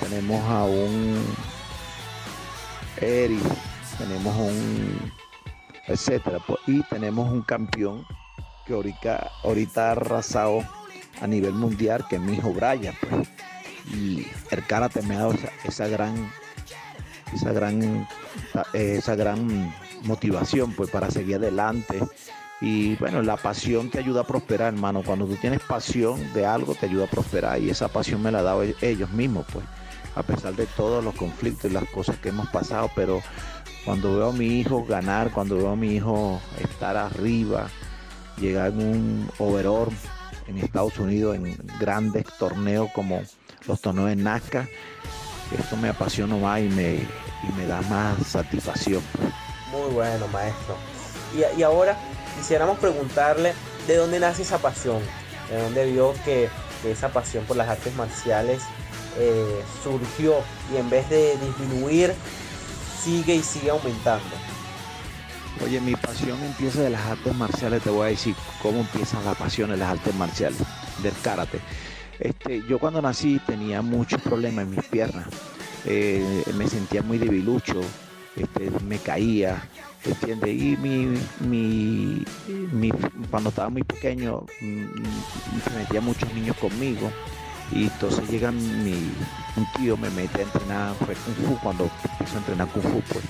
Tenemos 0.00 0.42
a 0.50 0.64
un 0.64 1.24
Eric. 3.00 3.42
Tenemos 3.98 4.36
un 4.36 5.12
etcétera. 5.86 6.38
Pues, 6.46 6.60
y 6.66 6.82
tenemos 6.84 7.30
un 7.30 7.42
campeón 7.42 8.06
que 8.66 8.74
ahorita, 8.74 9.30
ahorita 9.44 9.88
ha 9.88 9.92
arrasado 9.92 10.64
a 11.20 11.26
nivel 11.26 11.52
mundial, 11.54 12.04
que 12.08 12.16
es 12.16 12.22
mi 12.22 12.34
hijo 12.34 12.52
Brian, 12.52 12.94
pues. 13.08 13.28
Y 13.92 14.26
el 14.50 14.64
karate 14.66 15.02
me 15.02 15.16
ha 15.16 15.20
dado 15.20 15.34
esa, 15.64 15.88
gran, 15.88 16.32
esa 17.34 17.52
gran, 17.52 18.08
esa 18.72 19.14
gran 19.16 19.74
motivación, 20.04 20.72
pues, 20.72 20.90
para 20.90 21.10
seguir 21.10 21.36
adelante. 21.36 22.00
Y 22.60 22.94
bueno, 22.96 23.22
la 23.22 23.36
pasión 23.36 23.90
te 23.90 23.98
ayuda 23.98 24.20
a 24.20 24.26
prosperar, 24.26 24.72
hermano. 24.72 25.02
Cuando 25.04 25.26
tú 25.26 25.36
tienes 25.36 25.60
pasión 25.60 26.32
de 26.32 26.46
algo, 26.46 26.74
te 26.74 26.86
ayuda 26.86 27.04
a 27.04 27.10
prosperar. 27.10 27.60
Y 27.60 27.70
esa 27.70 27.88
pasión 27.88 28.22
me 28.22 28.30
la 28.30 28.38
ha 28.38 28.42
dado 28.42 28.62
ellos 28.62 29.10
mismos, 29.10 29.46
pues. 29.52 29.64
A 30.14 30.22
pesar 30.22 30.54
de 30.54 30.66
todos 30.66 31.02
los 31.02 31.14
conflictos 31.14 31.70
y 31.70 31.74
las 31.74 31.88
cosas 31.88 32.18
que 32.18 32.28
hemos 32.28 32.48
pasado, 32.50 32.90
pero 32.94 33.22
cuando 33.84 34.14
veo 34.16 34.28
a 34.28 34.32
mi 34.32 34.60
hijo 34.60 34.84
ganar, 34.84 35.30
cuando 35.32 35.56
veo 35.56 35.70
a 35.70 35.76
mi 35.76 35.96
hijo 35.96 36.40
estar 36.62 36.96
arriba, 36.96 37.68
llegar 38.36 38.72
en 38.72 38.80
un 38.80 39.30
overall 39.38 39.88
en 40.46 40.58
Estados 40.58 40.98
Unidos 40.98 41.36
en 41.36 41.56
grandes 41.80 42.26
torneos 42.38 42.90
como 42.94 43.22
los 43.66 43.80
torneos 43.80 44.08
de 44.08 44.16
NASCAR, 44.16 44.68
esto 45.58 45.76
me 45.76 45.88
apasiona 45.88 46.36
más 46.36 46.60
y 46.60 46.68
me, 46.68 46.94
y 46.94 47.52
me 47.56 47.66
da 47.66 47.82
más 47.82 48.26
satisfacción. 48.26 49.02
Muy 49.72 49.90
bueno, 49.90 50.28
maestro. 50.28 50.76
Y, 51.34 51.62
ahora 51.62 51.96
quisiéramos 52.36 52.78
preguntarle 52.78 53.54
de 53.86 53.96
dónde 53.96 54.20
nace 54.20 54.42
esa 54.42 54.58
pasión, 54.58 55.00
de 55.50 55.62
dónde 55.62 55.90
vio 55.90 56.14
que, 56.24 56.50
esa 56.84 57.10
pasión 57.10 57.44
por 57.44 57.56
las 57.56 57.68
artes 57.68 57.94
marciales 57.94 58.60
eh, 59.16 59.62
surgió 59.84 60.34
y 60.74 60.78
en 60.78 60.90
vez 60.90 61.08
de 61.08 61.36
disminuir 61.36 62.12
sigue 63.02 63.36
y 63.36 63.42
sigue 63.42 63.70
aumentando. 63.70 64.34
Oye, 65.64 65.80
mi 65.80 65.94
pasión 65.94 66.42
empieza 66.42 66.82
de 66.82 66.90
las 66.90 67.02
artes 67.02 67.32
marciales, 67.36 67.82
te 67.82 67.90
voy 67.90 68.06
a 68.06 68.10
decir 68.10 68.34
cómo 68.60 68.80
empieza 68.80 69.22
la 69.22 69.34
pasión 69.34 69.70
de 69.70 69.76
las 69.76 69.92
artes 69.92 70.12
marciales, 70.16 70.58
del 71.04 71.12
karate. 71.22 71.60
Este, 72.18 72.62
yo 72.68 72.80
cuando 72.80 73.00
nací 73.00 73.40
tenía 73.46 73.80
muchos 73.80 74.20
problemas 74.20 74.64
en 74.64 74.70
mis 74.70 74.84
piernas, 74.86 75.26
eh, 75.84 76.42
me 76.54 76.66
sentía 76.68 77.02
muy 77.02 77.18
debilucho, 77.18 77.80
este, 78.36 78.70
me 78.84 78.98
caía, 78.98 79.62
¿entiendes? 80.04 80.50
Y 80.50 80.76
mi, 80.76 81.18
mi, 81.40 82.24
mi, 82.72 82.90
cuando 83.30 83.50
estaba 83.50 83.68
muy 83.68 83.82
pequeño 83.84 84.44
mm, 84.60 84.84
se 85.64 85.78
metía 85.78 86.00
muchos 86.00 86.32
niños 86.34 86.56
conmigo 86.56 87.10
y 87.74 87.84
entonces 87.84 88.28
llega 88.28 88.52
mi, 88.52 89.12
un 89.56 89.66
tío, 89.76 89.96
me 89.96 90.10
mete 90.10 90.40
a 90.40 90.42
entrenar 90.42 90.94
Kung 90.96 91.46
Fu 91.46 91.58
cuando 91.62 91.90
empezó 92.12 92.36
a 92.36 92.38
entrenar 92.38 92.68
Kung 92.68 92.82
Fu. 92.82 93.00
Pues. 93.00 93.24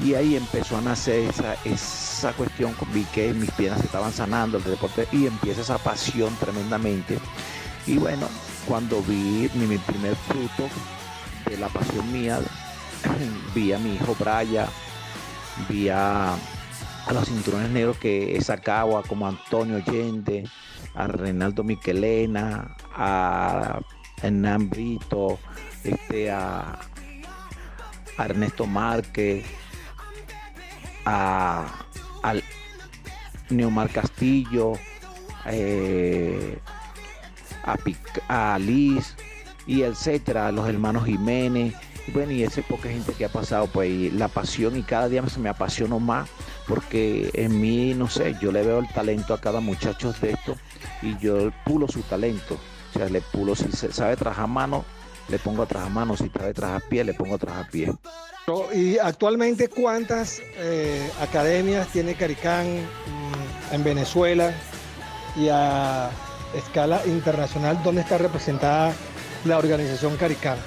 Y 0.00 0.14
ahí 0.14 0.34
empezó 0.34 0.76
a 0.76 0.80
nacer 0.80 1.30
esa, 1.30 1.54
esa 1.64 2.32
cuestión, 2.32 2.74
vi 2.92 3.04
que 3.04 3.32
mis 3.32 3.50
piernas 3.52 3.84
estaban 3.84 4.12
sanando, 4.12 4.58
el 4.58 4.64
deporte, 4.64 5.06
y 5.12 5.26
empieza 5.26 5.60
esa 5.60 5.78
pasión 5.78 6.34
tremendamente. 6.40 7.18
Y 7.86 7.98
bueno, 7.98 8.28
cuando 8.66 9.00
vi 9.02 9.48
mi, 9.54 9.78
primer 9.78 10.16
fruto 10.16 10.68
de 11.48 11.56
la 11.58 11.68
pasión 11.68 12.10
mía, 12.12 12.40
vi 13.54 13.72
a 13.72 13.78
mi 13.78 13.94
hijo 13.94 14.14
Braya, 14.18 14.68
vi 15.68 15.88
a, 15.88 16.34
a 16.34 17.12
los 17.12 17.28
cinturones 17.28 17.70
negros 17.70 17.96
que 17.98 18.40
sacaba 18.40 19.02
como 19.02 19.26
Antonio 19.26 19.76
Allende, 19.76 20.44
a 20.94 21.06
Reinaldo 21.06 21.64
Miquelena, 21.64 22.76
a 22.94 23.80
Hernán 24.22 24.70
Brito, 24.70 25.38
este, 25.82 26.30
a, 26.30 26.78
Ernesto 28.18 28.66
Márquez, 28.66 29.44
a, 31.04 31.66
Neomar 33.50 33.90
Castillo, 33.90 34.72
eh, 35.46 36.58
a, 38.28 38.58
Liz 38.58 39.14
y 39.66 39.82
etcétera, 39.82 40.50
los 40.52 40.68
hermanos 40.68 41.04
Jiménez. 41.04 41.74
Bueno, 42.12 42.32
y 42.32 42.42
ese 42.42 42.62
poca 42.62 42.88
gente 42.88 43.12
que 43.12 43.24
ha 43.24 43.28
pasado, 43.30 43.66
pues 43.66 44.12
la 44.12 44.28
pasión 44.28 44.76
y 44.76 44.82
cada 44.82 45.08
día 45.08 45.22
me 45.38 45.48
apasiono 45.48 46.00
más 46.00 46.28
porque 46.68 47.30
en 47.32 47.60
mí, 47.60 47.94
no 47.94 48.08
sé, 48.08 48.36
yo 48.40 48.52
le 48.52 48.62
veo 48.62 48.78
el 48.78 48.88
talento 48.88 49.34
a 49.34 49.40
cada 49.40 49.60
muchacho 49.60 50.12
de 50.20 50.32
esto 50.32 50.56
y 51.02 51.16
yo 51.18 51.50
pulo 51.64 51.88
su 51.88 52.02
talento. 52.02 52.58
O 52.94 52.98
sea, 52.98 53.08
le 53.08 53.20
pulo, 53.20 53.56
si 53.56 53.70
sabe 53.72 54.16
trabajar 54.16 54.48
mano, 54.48 54.84
le 55.28 55.38
pongo 55.38 55.66
a 55.68 55.88
mano, 55.88 56.16
si 56.16 56.28
sabe 56.28 56.52
trabajar 56.52 56.82
pie, 56.88 57.04
le 57.04 57.14
pongo 57.14 57.36
a 57.36 57.38
trabajar 57.38 57.70
pie. 57.70 57.92
Y 58.74 58.98
actualmente, 58.98 59.68
¿cuántas 59.68 60.40
eh, 60.56 61.10
academias 61.20 61.88
tiene 61.88 62.14
Caricán 62.14 62.66
mm, 62.66 63.74
en 63.74 63.84
Venezuela 63.84 64.52
y 65.34 65.48
a 65.50 66.10
escala 66.54 67.00
internacional? 67.06 67.82
¿Dónde 67.82 68.02
está 68.02 68.18
representada 68.18 68.92
la 69.44 69.58
organización 69.58 70.16
Caricán? 70.16 70.58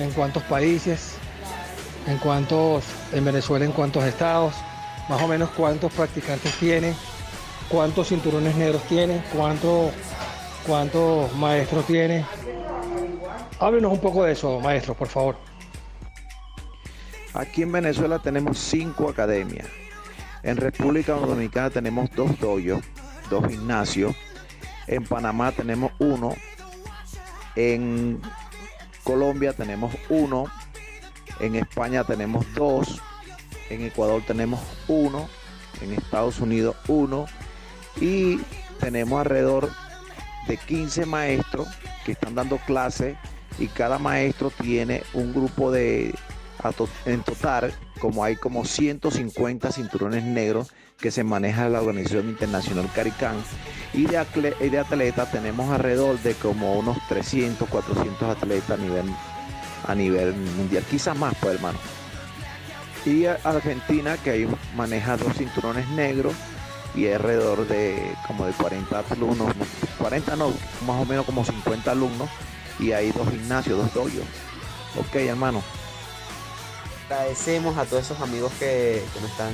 ¿En 0.00 0.10
cuántos 0.10 0.42
países? 0.44 1.14
¿En 2.08 2.18
cuántos, 2.18 2.84
en 3.12 3.24
Venezuela, 3.24 3.64
en 3.64 3.72
cuántos 3.72 4.02
estados? 4.04 4.54
Más 5.08 5.22
o 5.22 5.28
menos 5.28 5.50
cuántos 5.50 5.92
practicantes 5.92 6.52
tiene 6.58 6.94
cuántos 7.70 8.08
cinturones 8.08 8.54
negros 8.56 8.82
tiene, 8.88 9.22
cuántos, 9.32 9.92
cuántos 10.66 11.34
maestros 11.36 11.86
tiene. 11.86 12.26
Háblenos 13.60 13.92
un 13.92 14.00
poco 14.00 14.24
de 14.24 14.32
eso, 14.32 14.60
maestro, 14.60 14.94
por 14.94 15.08
favor. 15.08 15.36
Aquí 17.32 17.62
en 17.62 17.72
Venezuela 17.72 18.18
tenemos 18.18 18.58
cinco 18.58 19.08
academias. 19.08 19.66
En 20.42 20.56
República 20.56 21.12
Dominicana 21.12 21.70
tenemos 21.70 22.10
dos 22.16 22.38
doyos, 22.40 22.80
dos 23.30 23.46
gimnasios. 23.46 24.16
En 24.86 25.04
Panamá 25.04 25.52
tenemos 25.52 25.92
uno. 26.00 26.34
En 27.54 28.20
Colombia 29.04 29.52
tenemos 29.52 29.94
uno. 30.08 30.46
En 31.40 31.54
España 31.54 32.04
tenemos 32.04 32.46
dos. 32.54 33.00
En 33.68 33.82
Ecuador 33.84 34.22
tenemos 34.26 34.60
uno. 34.88 35.28
En 35.80 35.92
Estados 35.92 36.40
Unidos 36.40 36.76
uno 36.88 37.26
y 38.00 38.38
tenemos 38.78 39.20
alrededor 39.20 39.70
de 40.46 40.56
15 40.56 41.06
maestros 41.06 41.68
que 42.04 42.12
están 42.12 42.34
dando 42.34 42.58
clases 42.58 43.16
y 43.58 43.66
cada 43.68 43.98
maestro 43.98 44.50
tiene 44.50 45.02
un 45.12 45.32
grupo 45.32 45.70
de, 45.70 46.14
en 47.04 47.22
total, 47.22 47.74
como 48.00 48.24
hay 48.24 48.36
como 48.36 48.64
150 48.64 49.72
cinturones 49.72 50.24
negros 50.24 50.72
que 51.00 51.10
se 51.10 51.24
maneja 51.24 51.68
la 51.68 51.80
Organización 51.80 52.28
Internacional 52.28 52.88
Caricán 52.94 53.36
y 53.92 54.06
de, 54.06 54.18
atletas 54.18 55.32
tenemos 55.32 55.70
alrededor 55.70 56.18
de 56.20 56.34
como 56.34 56.78
unos 56.78 56.96
300, 57.08 57.68
400 57.68 58.36
atletas 58.36 58.70
a 58.70 58.76
nivel, 58.76 59.06
a 59.86 59.94
nivel 59.94 60.34
mundial, 60.34 60.84
quizás 60.88 61.16
más 61.16 61.34
pues 61.40 61.54
hermano. 61.54 61.78
Y 63.04 63.24
Argentina 63.24 64.16
que 64.22 64.30
ahí 64.30 64.48
maneja 64.76 65.16
dos 65.16 65.34
cinturones 65.36 65.88
negros 65.88 66.34
y 66.94 67.08
alrededor 67.08 67.66
de 67.66 68.14
como 68.26 68.46
de 68.46 68.52
40 68.52 69.04
alumnos, 69.10 69.52
40 69.98 70.36
no, 70.36 70.52
más 70.86 71.02
o 71.02 71.06
menos 71.06 71.24
como 71.24 71.44
50 71.44 71.90
alumnos 71.90 72.28
y 72.78 72.92
hay 72.92 73.10
dos 73.12 73.28
gimnasios, 73.30 73.78
dos 73.78 73.94
doyos. 73.94 74.24
Ok, 74.98 75.16
hermano. 75.16 75.62
Agradecemos 77.08 77.76
a 77.76 77.84
todos 77.86 78.04
esos 78.04 78.20
amigos 78.20 78.52
que, 78.58 79.02
que 79.12 79.20
nos 79.20 79.30
están 79.30 79.52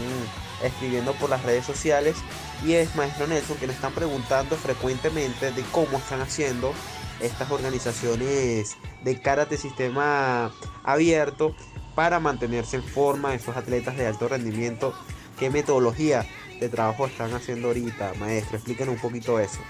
escribiendo 0.63 1.13
por 1.15 1.31
las 1.31 1.43
redes 1.43 1.65
sociales 1.65 2.17
y 2.65 2.75
es 2.75 2.95
Maestro 2.97 3.27
Nelson 3.27 3.57
que 3.59 3.67
nos 3.67 3.77
están 3.77 3.93
preguntando 3.93 4.57
frecuentemente 4.57 5.53
de 5.53 5.63
cómo 5.73 5.99
están 5.99 6.21
haciendo 6.21 6.73
estas 7.21 7.51
organizaciones 7.51 8.77
de 9.03 9.21
karate 9.21 9.57
sistema 9.57 10.53
abierto 10.85 11.55
para 11.95 12.21
mantenerse 12.21 12.77
en 12.77 12.83
forma 12.83 13.35
esos 13.35 13.57
atletas 13.57 13.97
de 13.97 14.07
alto 14.07 14.29
rendimiento, 14.29 14.95
qué 15.39 15.49
metodología 15.51 16.27
de 16.61 16.69
trabajo 16.69 17.07
están 17.07 17.33
haciendo 17.35 17.69
ahorita, 17.69 18.13
maestro? 18.19 18.57
Explíquenos 18.57 18.95
un 18.97 19.01
poquito 19.01 19.41
eso. 19.41 19.61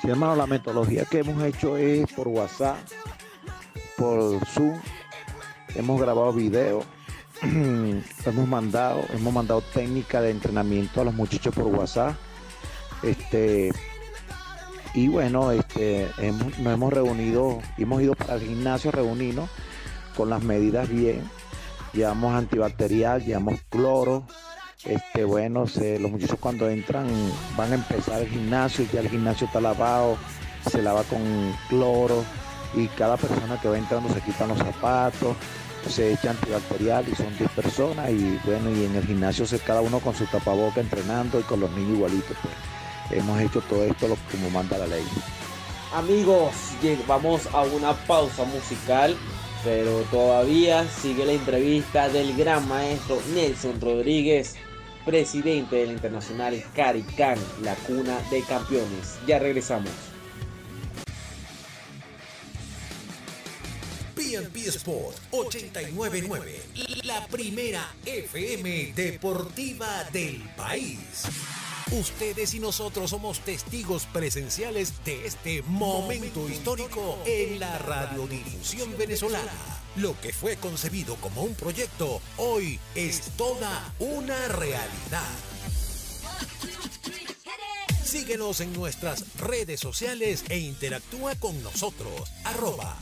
Sí, 0.00 0.08
hermano, 0.08 0.36
la 0.36 0.46
metodología 0.46 1.04
que 1.04 1.20
hemos 1.20 1.42
hecho 1.42 1.76
es 1.76 2.10
por 2.12 2.28
WhatsApp, 2.28 2.76
por 3.96 4.44
Zoom, 4.46 4.80
hemos 5.74 6.00
grabado 6.00 6.32
videos 6.32 6.84
hemos 8.26 8.48
mandado, 8.48 9.04
hemos 9.12 9.32
mandado 9.32 9.62
técnica 9.62 10.20
de 10.20 10.30
entrenamiento 10.30 11.00
a 11.00 11.04
los 11.04 11.14
muchachos 11.14 11.54
por 11.54 11.66
WhatsApp. 11.66 12.14
Este, 13.02 13.72
y 14.94 15.08
bueno, 15.08 15.50
este, 15.50 16.08
hemos, 16.18 16.56
nos 16.58 16.74
hemos 16.74 16.92
reunido, 16.92 17.60
hemos 17.78 18.00
ido 18.00 18.14
para 18.14 18.34
el 18.34 18.42
gimnasio 18.42 18.90
a 18.90 18.92
reunirnos 18.92 19.50
con 20.16 20.30
las 20.30 20.42
medidas 20.42 20.88
bien. 20.88 21.28
Llevamos 21.92 22.34
antibacterial, 22.34 23.24
llevamos 23.24 23.60
cloro. 23.70 24.24
Este, 24.84 25.24
bueno, 25.24 25.64
los 25.64 26.10
muchachos 26.10 26.38
cuando 26.40 26.68
entran 26.68 27.08
van 27.56 27.72
a 27.72 27.74
empezar 27.74 28.22
el 28.22 28.28
gimnasio, 28.28 28.86
ya 28.92 29.00
el 29.00 29.08
gimnasio 29.08 29.46
está 29.46 29.60
lavado, 29.60 30.16
se 30.70 30.80
lava 30.80 31.02
con 31.04 31.22
cloro 31.68 32.24
y 32.74 32.86
cada 32.88 33.16
persona 33.16 33.60
que 33.60 33.68
va 33.68 33.78
entrando 33.78 34.12
se 34.12 34.20
quitan 34.22 34.48
los 34.48 34.58
zapatos, 34.58 35.36
se 35.90 36.12
echa 36.12 36.30
antibacterial 36.30 37.04
y 37.08 37.14
son 37.14 37.36
10 37.36 37.50
personas 37.52 38.10
y 38.10 38.38
bueno, 38.44 38.70
y 38.70 38.84
en 38.84 38.96
el 38.96 39.04
gimnasio 39.04 39.46
se, 39.46 39.58
cada 39.58 39.80
uno 39.80 40.00
con 40.00 40.14
su 40.14 40.24
tapaboca 40.26 40.80
entrenando 40.80 41.40
y 41.40 41.42
con 41.42 41.60
los 41.60 41.70
niños 41.72 41.96
igualitos. 41.96 42.36
Pues. 42.42 43.18
Hemos 43.18 43.40
hecho 43.40 43.60
todo 43.62 43.84
esto 43.84 44.16
como 44.30 44.50
manda 44.50 44.78
la 44.78 44.86
ley. 44.86 45.04
Amigos, 45.94 46.52
vamos 47.06 47.46
a 47.52 47.62
una 47.62 47.92
pausa 47.92 48.44
musical, 48.44 49.14
pero 49.62 50.00
todavía 50.10 50.86
sigue 50.88 51.26
la 51.26 51.32
entrevista 51.32 52.08
del 52.08 52.34
gran 52.36 52.66
maestro 52.66 53.20
Nelson 53.34 53.78
Rodríguez, 53.80 54.56
presidente 55.04 55.76
del 55.76 55.90
Internacional 55.90 56.62
Caricán, 56.74 57.38
la 57.62 57.74
cuna 57.74 58.18
de 58.30 58.42
campeones. 58.42 59.18
Ya 59.26 59.38
regresamos. 59.38 60.11
PNP 64.32 64.68
Sport 64.68 65.16
899, 65.30 66.62
la 67.04 67.26
primera 67.26 67.94
FM 68.06 68.94
deportiva 68.96 70.04
del 70.04 70.40
país. 70.56 71.24
Ustedes 71.90 72.54
y 72.54 72.60
nosotros 72.60 73.10
somos 73.10 73.40
testigos 73.40 74.06
presenciales 74.06 75.04
de 75.04 75.26
este 75.26 75.60
momento 75.64 76.48
histórico 76.48 77.18
en 77.26 77.60
la 77.60 77.76
radiodifusión 77.76 78.96
venezolana. 78.96 79.52
Lo 79.96 80.18
que 80.18 80.32
fue 80.32 80.56
concebido 80.56 81.16
como 81.16 81.42
un 81.42 81.54
proyecto 81.54 82.22
hoy 82.38 82.80
es 82.94 83.32
toda 83.36 83.92
una 83.98 84.48
realidad. 84.48 85.51
Síguenos 88.12 88.60
en 88.60 88.72
nuestras 88.74 89.24
redes 89.38 89.80
sociales 89.80 90.44
e 90.50 90.58
interactúa 90.58 91.34
con 91.36 91.62
nosotros. 91.62 92.30
Arroba 92.44 92.98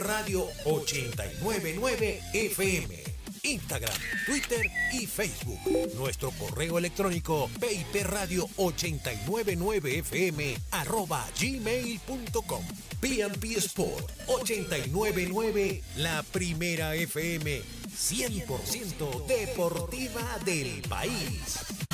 Radio 0.00 0.44
899 0.64 2.20
FM. 2.32 3.04
Instagram, 3.44 3.94
Twitter 4.26 4.68
y 4.92 5.06
Facebook. 5.06 5.60
Nuestro 5.94 6.32
correo 6.32 6.78
electrónico 6.78 7.48
payperradio899fm 7.60 10.58
arroba 10.72 11.24
gmail.com. 11.40 12.64
PMP 13.00 13.44
Sport 13.58 14.10
899, 14.26 15.80
la 15.98 16.24
primera 16.24 16.96
FM 16.96 17.62
100% 17.88 19.26
deportiva 19.26 20.40
del 20.44 20.82
país. 20.88 21.89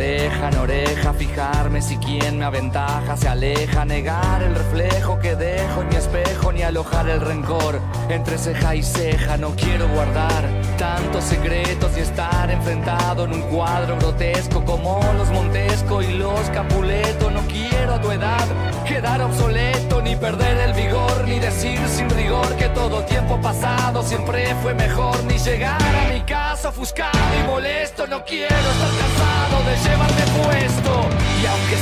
Oreja 0.00 0.48
en 0.48 0.56
oreja, 0.56 1.12
fijarme 1.12 1.82
si 1.82 1.98
quien 1.98 2.38
me 2.38 2.46
aventaja 2.46 3.18
se 3.18 3.28
aleja, 3.28 3.84
negar 3.84 4.42
el 4.42 4.54
reflejo 4.54 5.18
que 5.18 5.36
dejo 5.36 5.82
en 5.82 5.88
mi 5.90 5.96
espejo, 5.96 6.49
alojar 6.70 7.08
el 7.08 7.20
rencor 7.20 7.80
entre 8.08 8.38
ceja 8.38 8.74
y 8.76 8.82
ceja. 8.82 9.36
No 9.36 9.50
quiero 9.56 9.88
guardar 9.88 10.48
tantos 10.78 11.24
secretos 11.24 11.90
y 11.96 12.00
estar 12.00 12.48
enfrentado 12.48 13.24
en 13.24 13.32
un 13.32 13.42
cuadro 13.42 13.96
grotesco 13.96 14.64
como 14.64 15.00
los 15.18 15.28
Montesco 15.30 16.00
y 16.00 16.14
los 16.14 16.40
Capuleto. 16.50 17.30
No 17.30 17.40
quiero 17.42 17.94
a 17.94 18.00
tu 18.00 18.10
edad 18.12 18.46
quedar 18.86 19.20
obsoleto, 19.20 20.00
ni 20.00 20.14
perder 20.14 20.58
el 20.68 20.72
vigor, 20.72 21.24
ni 21.26 21.40
decir 21.40 21.80
sin 21.88 22.08
rigor 22.10 22.54
que 22.56 22.68
todo 22.68 23.04
tiempo 23.04 23.40
pasado 23.40 24.02
siempre 24.02 24.54
fue 24.62 24.72
mejor, 24.74 25.22
ni 25.24 25.38
llegar 25.38 25.80
a 25.82 26.12
mi 26.12 26.20
casa 26.20 26.68
ofuscado 26.68 27.18
y 27.38 27.46
molesto. 27.48 28.06
No 28.06 28.24
quiero 28.24 28.54
estar 28.54 28.90
cansado 29.02 29.56
de 29.68 29.76
llevarme 29.88 30.24
puesto. 30.38 30.92
Y 31.42 31.46
aunque 31.46 31.76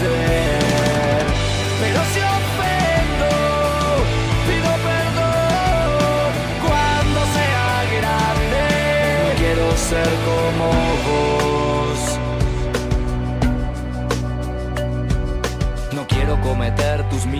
complacer. 0.00 1.26
Pero 1.80 2.00
si 2.12 2.20
ofendo, 2.20 3.30
pido 4.46 4.70
perdón 4.88 6.30
cuando 6.66 7.20
sea 7.34 7.68
grande. 7.98 8.62
quiero 9.38 9.66
ser 9.76 10.10
como 10.26 10.66
vos. 11.06 11.40
cometer 16.42 17.08
tus 17.08 17.26
mismos 17.26 17.39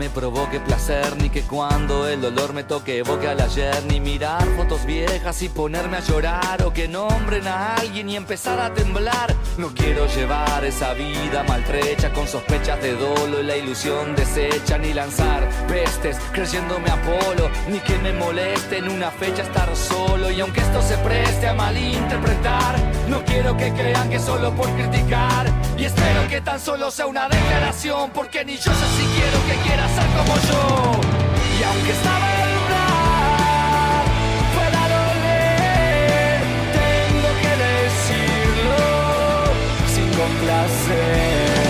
me 0.00 0.08
provoque 0.08 0.60
placer, 0.60 1.14
ni 1.20 1.28
que 1.28 1.42
cuando 1.42 2.08
el 2.08 2.22
dolor 2.22 2.54
me 2.54 2.64
toque 2.64 2.96
evoque 2.96 3.28
al 3.28 3.38
ayer, 3.38 3.84
ni 3.84 4.00
mirar 4.00 4.46
fotos 4.56 4.86
viejas 4.86 5.42
y 5.42 5.50
ponerme 5.50 5.98
a 5.98 6.00
llorar, 6.00 6.62
o 6.62 6.72
que 6.72 6.88
nombren 6.88 7.46
a 7.46 7.74
alguien 7.74 8.08
y 8.08 8.16
empezar 8.16 8.58
a 8.60 8.72
temblar. 8.72 9.36
No 9.58 9.74
quiero 9.74 10.06
llevar 10.06 10.64
esa 10.64 10.94
vida 10.94 11.44
maltrecha 11.46 12.14
con 12.14 12.26
sospechas 12.26 12.80
de 12.80 12.94
dolo 12.94 13.42
y 13.42 13.42
la 13.42 13.58
ilusión 13.58 14.16
deshecha, 14.16 14.78
ni 14.78 14.94
lanzar 14.94 15.46
pestes 15.68 16.16
creyéndome 16.32 16.88
Apolo, 16.88 17.50
ni 17.68 17.78
que 17.80 17.98
me 17.98 18.14
moleste 18.14 18.78
en 18.78 18.88
una 18.88 19.10
fecha 19.10 19.42
estar 19.42 19.76
solo. 19.76 20.30
Y 20.30 20.40
aunque 20.40 20.60
esto 20.60 20.80
se 20.80 20.96
preste 20.96 21.46
a 21.46 21.52
malinterpretar, 21.52 22.76
no 23.06 23.22
quiero 23.26 23.54
que 23.54 23.70
crean 23.74 24.08
que 24.08 24.18
solo 24.18 24.50
por 24.54 24.70
criticar. 24.76 25.46
Y 25.76 25.84
espero 25.84 26.26
que 26.28 26.40
tan 26.40 26.58
solo 26.58 26.90
sea 26.90 27.06
una 27.06 27.28
declaración, 27.28 28.10
porque 28.14 28.46
ni 28.46 28.56
yo 28.56 28.72
sé 28.72 28.86
si 28.96 29.04
quiero 29.14 29.46
que 29.46 29.68
quiera 29.68 29.89
ser 29.96 30.38
yo. 30.50 30.62
Y 31.58 31.62
aunque 31.62 31.92
estaba 31.92 32.26
en 32.34 32.40
el 32.46 32.52
lugar, 32.58 34.04
fuera 34.54 34.82
doler, 34.94 36.40
tengo 36.80 37.30
que 37.42 37.52
decirlo 37.66 38.78
sin 39.94 40.08
complacer. 40.20 41.69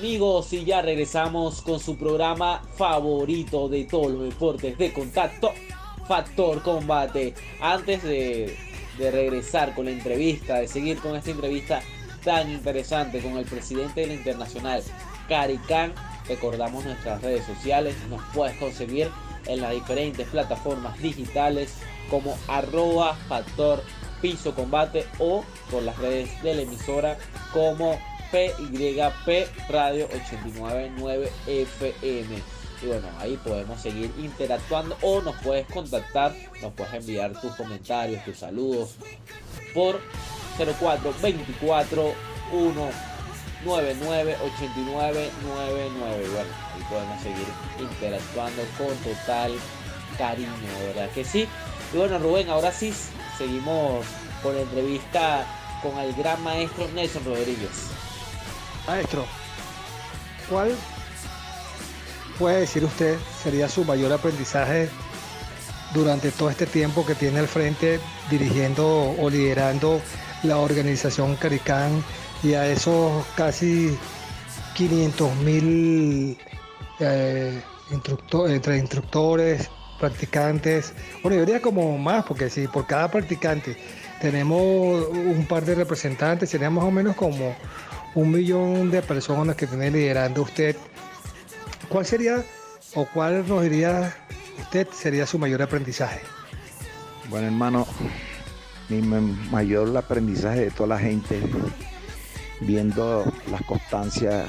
Amigos, 0.00 0.50
y 0.54 0.64
ya 0.64 0.80
regresamos 0.80 1.60
con 1.60 1.78
su 1.78 1.98
programa 1.98 2.62
favorito 2.74 3.68
de 3.68 3.84
todos 3.84 4.10
los 4.10 4.22
deportes 4.22 4.78
de 4.78 4.94
contacto, 4.94 5.52
Factor 6.08 6.62
Combate. 6.62 7.34
Antes 7.60 8.02
de, 8.02 8.56
regresar 8.98 9.74
con 9.74 9.84
la 9.84 9.90
entrevista, 9.90 10.54
de 10.54 10.68
seguir 10.68 10.96
con 11.00 11.16
esta 11.16 11.30
entrevista 11.30 11.82
tan 12.24 12.50
interesante 12.50 13.20
con 13.20 13.36
el 13.36 13.44
presidente 13.44 14.00
de 14.00 14.06
la 14.06 14.14
Internacional, 14.14 14.82
Caricán, 15.28 15.92
recordamos 16.26 16.82
nuestras 16.82 17.20
redes 17.20 17.44
sociales, 17.44 17.94
nos 18.08 18.22
puedes 18.32 18.56
conseguir 18.56 19.10
en 19.44 19.60
las 19.60 19.72
diferentes 19.72 20.26
plataformas 20.28 20.98
digitales 21.02 21.74
como 22.08 22.38
arroba 22.48 23.16
factor 23.28 23.82
piso 24.22 24.54
combate 24.54 25.04
o 25.18 25.44
por 25.70 25.82
las 25.82 25.98
redes 25.98 26.42
de 26.42 26.54
la 26.54 26.62
emisora 26.62 27.18
como 27.52 27.98
PYP 28.30 29.48
Radio 29.68 30.06
899 30.06 31.32
FM. 31.46 32.42
Y 32.82 32.86
bueno, 32.86 33.08
ahí 33.18 33.36
podemos 33.44 33.80
seguir 33.80 34.10
interactuando 34.18 34.96
o 35.02 35.20
nos 35.20 35.36
puedes 35.42 35.66
contactar, 35.66 36.34
nos 36.62 36.72
puedes 36.72 36.94
enviar 36.94 37.38
tus 37.40 37.52
comentarios, 37.54 38.24
tus 38.24 38.38
saludos 38.38 38.94
por 39.74 40.00
04 40.56 41.14
24 41.20 42.14
199 43.64 44.36
8999. 44.42 45.30
Y 45.42 46.28
bueno, 46.28 46.48
ahí 46.74 46.82
podemos 46.88 47.22
seguir 47.22 47.46
interactuando 47.78 48.62
con 48.78 48.96
total 48.98 49.52
cariño, 50.16 50.48
¿verdad 50.86 51.10
que 51.10 51.24
sí? 51.24 51.46
Y 51.92 51.96
bueno, 51.96 52.18
Rubén, 52.18 52.48
ahora 52.48 52.72
sí 52.72 52.94
seguimos 53.36 54.06
con 54.42 54.54
la 54.54 54.62
entrevista 54.62 55.46
con 55.82 55.98
el 55.98 56.14
gran 56.14 56.42
maestro 56.42 56.88
Nelson 56.94 57.24
Rodríguez. 57.24 57.90
Maestro, 58.90 59.24
¿cuál 60.48 60.74
puede 62.40 62.62
decir 62.62 62.82
usted 62.82 63.16
sería 63.40 63.68
su 63.68 63.84
mayor 63.84 64.12
aprendizaje 64.12 64.88
durante 65.94 66.32
todo 66.32 66.50
este 66.50 66.66
tiempo 66.66 67.06
que 67.06 67.14
tiene 67.14 67.38
al 67.38 67.46
frente 67.46 68.00
dirigiendo 68.30 69.14
o 69.16 69.30
liderando 69.30 70.00
la 70.42 70.56
organización 70.56 71.36
Caricán 71.36 72.02
y 72.42 72.54
a 72.54 72.66
esos 72.66 73.24
casi 73.36 73.96
500 74.74 75.36
mil 75.36 76.36
eh, 76.98 77.62
entre 77.92 78.76
instructores, 78.76 79.70
practicantes, 80.00 80.94
bueno, 81.22 81.36
yo 81.36 81.46
diría 81.46 81.62
como 81.62 81.96
más, 81.96 82.24
porque 82.24 82.50
si 82.50 82.66
por 82.66 82.88
cada 82.88 83.08
practicante 83.08 83.76
tenemos 84.20 85.06
un 85.12 85.46
par 85.48 85.64
de 85.64 85.76
representantes, 85.76 86.50
sería 86.50 86.70
más 86.70 86.82
o 86.82 86.90
menos 86.90 87.14
como 87.14 87.54
un 88.14 88.30
millón 88.30 88.90
de 88.90 89.02
personas 89.02 89.56
que 89.56 89.66
tiene 89.66 89.90
liderando 89.90 90.42
usted. 90.42 90.76
¿Cuál 91.88 92.06
sería 92.06 92.44
o 92.94 93.04
cuál 93.06 93.46
nos 93.46 93.62
diría 93.62 94.14
usted 94.60 94.88
sería 94.92 95.26
su 95.26 95.38
mayor 95.38 95.62
aprendizaje? 95.62 96.20
Bueno, 97.28 97.46
hermano, 97.46 97.86
mi 98.88 99.00
ma- 99.02 99.20
mayor 99.50 99.96
aprendizaje 99.96 100.60
de 100.60 100.70
toda 100.70 100.88
la 100.90 100.98
gente, 100.98 101.40
viendo 102.60 103.24
las 103.50 103.62
constancias 103.62 104.46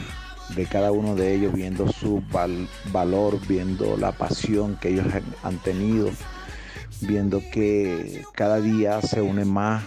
de 0.55 0.65
cada 0.65 0.91
uno 0.91 1.15
de 1.15 1.33
ellos, 1.35 1.53
viendo 1.53 1.91
su 1.91 2.21
val- 2.31 2.67
valor, 2.91 3.39
viendo 3.47 3.95
la 3.97 4.11
pasión 4.11 4.77
que 4.81 4.89
ellos 4.89 5.05
han 5.43 5.57
tenido, 5.59 6.09
viendo 7.01 7.41
que 7.51 8.23
cada 8.33 8.59
día 8.59 9.01
se 9.01 9.21
unen 9.21 9.47
más, 9.47 9.83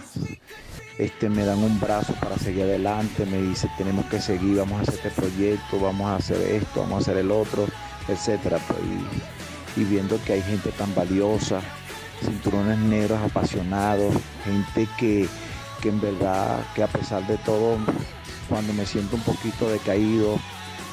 este, 0.97 1.29
me 1.29 1.45
dan 1.45 1.59
un 1.59 1.79
brazo 1.79 2.13
para 2.21 2.37
seguir 2.37 2.63
adelante, 2.63 3.25
me 3.25 3.41
dice 3.41 3.69
tenemos 3.77 4.05
que 4.05 4.21
seguir, 4.21 4.57
vamos 4.57 4.79
a 4.79 4.81
hacer 4.83 4.95
este 4.95 5.09
proyecto, 5.09 5.79
vamos 5.79 6.07
a 6.07 6.15
hacer 6.15 6.41
esto, 6.41 6.81
vamos 6.81 6.95
a 6.95 7.01
hacer 7.01 7.17
el 7.17 7.31
otro, 7.31 7.67
etcétera. 8.07 8.59
pues, 8.67 8.79
y, 9.77 9.83
viendo 9.83 10.17
que 10.23 10.33
hay 10.33 10.41
gente 10.41 10.71
tan 10.71 10.93
valiosa, 10.95 11.59
cinturones 12.23 12.77
negros 12.77 13.19
apasionados, 13.21 14.13
gente 14.45 14.87
que, 14.97 15.27
que 15.81 15.89
en 15.89 15.99
verdad, 15.99 16.59
que 16.73 16.83
a 16.83 16.87
pesar 16.87 17.27
de 17.27 17.37
todo, 17.39 17.77
cuando 18.47 18.71
me 18.71 18.85
siento 18.85 19.17
un 19.17 19.23
poquito 19.23 19.69
decaído, 19.69 20.39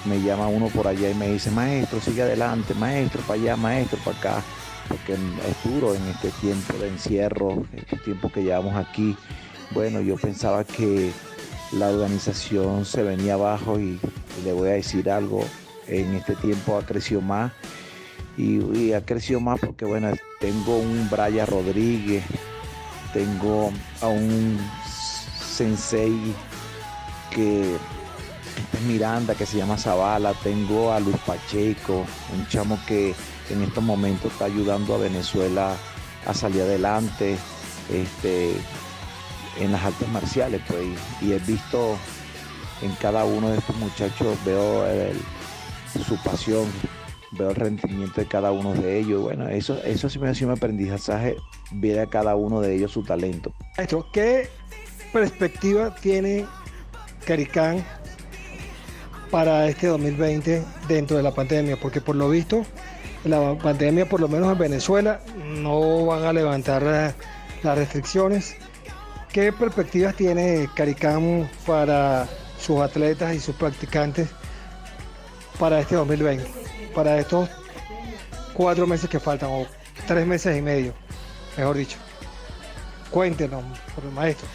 me 0.05 0.21
llama 0.21 0.49
uno 0.49 0.67
por 0.67 0.89
allá 0.89 1.11
y 1.11 1.15
me 1.15 1.29
dice, 1.29 1.53
maestro, 1.53 2.01
sigue 2.01 2.23
adelante, 2.23 2.75
maestro, 2.75 3.23
para 3.23 3.41
allá, 3.41 3.57
maestro, 3.57 3.99
para 4.05 4.19
acá, 4.19 4.43
porque 4.89 5.13
es 5.13 5.73
duro 5.73 5.95
en 5.95 6.05
este 6.09 6.31
tiempo 6.41 6.73
de 6.79 6.89
encierro, 6.89 7.65
este 7.77 7.97
tiempo 7.99 8.31
que 8.33 8.43
llevamos 8.43 8.75
aquí. 8.75 9.17
Bueno, 9.75 10.01
yo 10.01 10.17
pensaba 10.17 10.65
que 10.65 11.13
la 11.73 11.89
organización 11.89 12.85
se 12.85 13.03
venía 13.03 13.35
abajo 13.35 13.81
y, 13.81 13.99
le 14.45 14.53
voy 14.53 14.69
a 14.69 14.73
decir 14.73 15.11
algo, 15.11 15.45
en 15.87 16.15
este 16.15 16.35
tiempo 16.37 16.77
ha 16.77 16.85
crecido 16.85 17.21
más 17.21 17.53
y, 18.37 18.93
ha 18.93 19.05
crecido 19.05 19.41
más 19.41 19.61
porque 19.61 19.85
bueno, 19.85 20.13
tengo 20.41 20.79
un 20.79 21.09
Brian 21.11 21.47
Rodríguez, 21.47 22.25
tengo 23.13 23.73
a 24.01 24.09
un 24.09 24.59
sensei 25.41 26.35
que 27.31 27.75
es 28.73 28.81
Miranda, 28.87 29.35
que 29.35 29.47
se 29.47 29.59
llama 29.59 29.79
Zavala, 29.79 30.35
tengo 30.43 30.93
a 30.93 31.01
Luis 31.01 31.17
Pacheco, 31.27 32.05
un 32.35 32.47
chamo 32.49 32.79
que 32.87 33.15
en 33.51 33.63
estos 33.63 33.83
momentos 33.83 34.33
está 34.33 34.47
ayudando 34.47 34.95
a 34.95 34.99
Venezuela 34.99 35.77
a 36.27 36.35
salir 36.35 36.63
adelante 36.63 37.37
este, 37.91 38.55
en 39.59 39.73
las 39.73 39.83
artes 39.83 40.09
marciales, 40.09 40.61
pues, 40.67 40.83
y, 41.21 41.33
he 41.33 41.39
visto 41.41 41.97
en 42.83 42.93
cada 42.97 43.25
uno 43.25 43.51
de 43.51 43.59
estos 43.59 43.77
muchachos, 43.77 44.37
veo 44.45 44.85
su 46.07 46.17
pasión, 46.23 46.67
veo 47.33 47.51
el 47.51 47.57
rendimiento 47.57 48.21
de 48.21 48.27
cada 48.27 48.53
uno 48.53 48.75
de 48.75 48.99
ellos. 48.99 49.23
Bueno, 49.23 49.49
eso, 49.49 49.83
eso 49.85 50.09
sí 50.09 50.19
me 50.19 50.29
ha 50.29 50.35
sido 50.35 50.49
un 50.49 50.57
aprendizaje, 50.57 51.37
ver 51.71 52.01
a 52.01 52.07
cada 52.07 52.35
uno 52.37 52.61
de 52.61 52.75
ellos 52.75 52.93
su 52.93 53.03
talento. 53.03 53.53
Maestro, 53.77 54.07
¿qué 54.13 54.49
perspectiva 55.13 55.95
tiene 55.95 56.47
Caricán 57.27 57.85
para 59.31 59.69
este 59.69 59.87
2020 59.87 60.63
dentro 60.89 61.17
de 61.17 61.23
la 61.23 61.33
pandemia? 61.33 61.77
Porque 61.77 62.01
por 62.01 62.17
lo 62.17 62.29
visto, 62.29 62.65
la 63.25 63.57
pandemia, 63.59 64.09
por 64.09 64.21
lo 64.21 64.29
menos 64.29 64.51
en 64.53 64.59
Venezuela, 64.59 65.21
no 65.37 66.07
van 66.07 66.25
a 66.25 66.33
levantar 66.33 67.15
las 67.63 67.79
restricciones. 67.79 68.57
¿Qué 69.33 69.51
perspectivas 69.51 70.15
tiene 70.15 70.69
Caricán 70.75 71.49
para 71.67 72.29
sus 72.61 72.83
atletas 72.83 73.35
y 73.35 73.41
sus 73.41 73.55
practicantes 73.57 74.29
para 75.59 75.81
este 75.81 75.95
2020? 75.95 76.47
Para 76.95 77.19
estos 77.19 77.49
cuatro 78.53 78.87
meses 78.87 79.09
que 79.09 79.19
faltan, 79.19 79.49
o 79.51 79.67
tres 80.07 80.27
meses 80.27 80.55
y 80.59 80.61
medio, 80.61 80.93
mejor 81.57 81.79
dicho. 81.79 81.97
Cuéntenos, 83.11 83.65
por 83.95 84.05
el 84.05 84.11
maestro. 84.11 84.47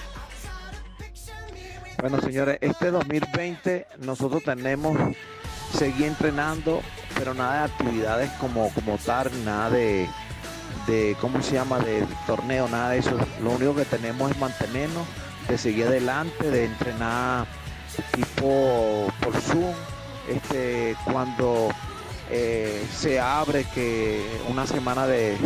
Bueno, 2.00 2.22
señores, 2.22 2.60
este 2.62 2.92
2020 2.92 3.88
nosotros 4.02 4.44
tenemos 4.44 4.96
seguir 5.76 6.06
entrenando, 6.06 6.84
pero 7.18 7.34
nada 7.34 7.66
de 7.66 7.74
actividades 7.74 8.30
como, 8.34 8.72
como 8.74 9.00
tal, 9.00 9.32
nada 9.44 9.72
de, 9.72 10.08
de, 10.88 11.16
¿cómo 11.22 11.42
se 11.42 11.54
llama?, 11.54 11.80
de 11.80 12.06
torneo, 12.26 12.68
nada 12.68 12.90
de 12.92 13.00
eso. 13.00 13.18
Lo 13.44 13.52
único 13.52 13.76
que 13.76 13.86
tenemos 13.86 14.32
es 14.32 14.38
mantenernos, 14.40 15.06
de 15.48 15.58
seguir 15.58 15.86
adelante, 15.88 16.50
de 16.50 16.66
entrenar 16.66 17.46
tipo 18.14 19.12
por 19.22 19.36
Zoom, 19.42 19.74
este, 20.30 20.96
cuando 21.06 21.70
eh, 22.30 22.86
se 22.94 23.20
abre 23.20 23.66
que 23.74 24.22
una 24.50 24.68
semana 24.68 25.08
de 25.08 25.38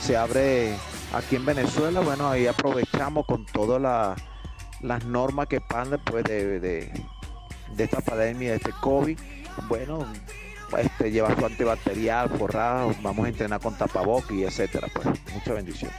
se 0.00 0.16
abre 0.16 0.74
aquí 1.12 1.36
en 1.36 1.44
Venezuela, 1.44 2.00
bueno, 2.00 2.28
ahí 2.28 2.46
aprovechamos 2.46 3.26
con 3.26 3.44
todas 3.46 4.16
las 4.80 5.04
normas 5.04 5.46
que 5.46 5.60
pasan 5.60 5.90
después 5.90 6.24
de, 6.24 6.60
de, 6.60 6.92
de 7.74 7.84
esta 7.84 8.00
pandemia, 8.00 8.50
de 8.50 8.56
este 8.56 8.72
COVID, 8.80 9.18
bueno, 9.68 10.06
este, 10.78 11.10
lleva 11.10 11.34
su 11.36 11.44
antibacterial, 11.44 12.30
forrado, 12.30 12.94
vamos 13.02 13.26
a 13.26 13.28
entrenar 13.28 13.60
con 13.60 13.76
tapabocas 13.76 14.32
y 14.32 14.44
etcétera, 14.44 14.88
pues, 14.92 15.06
mucha 15.34 15.54
bendición. 15.54 15.90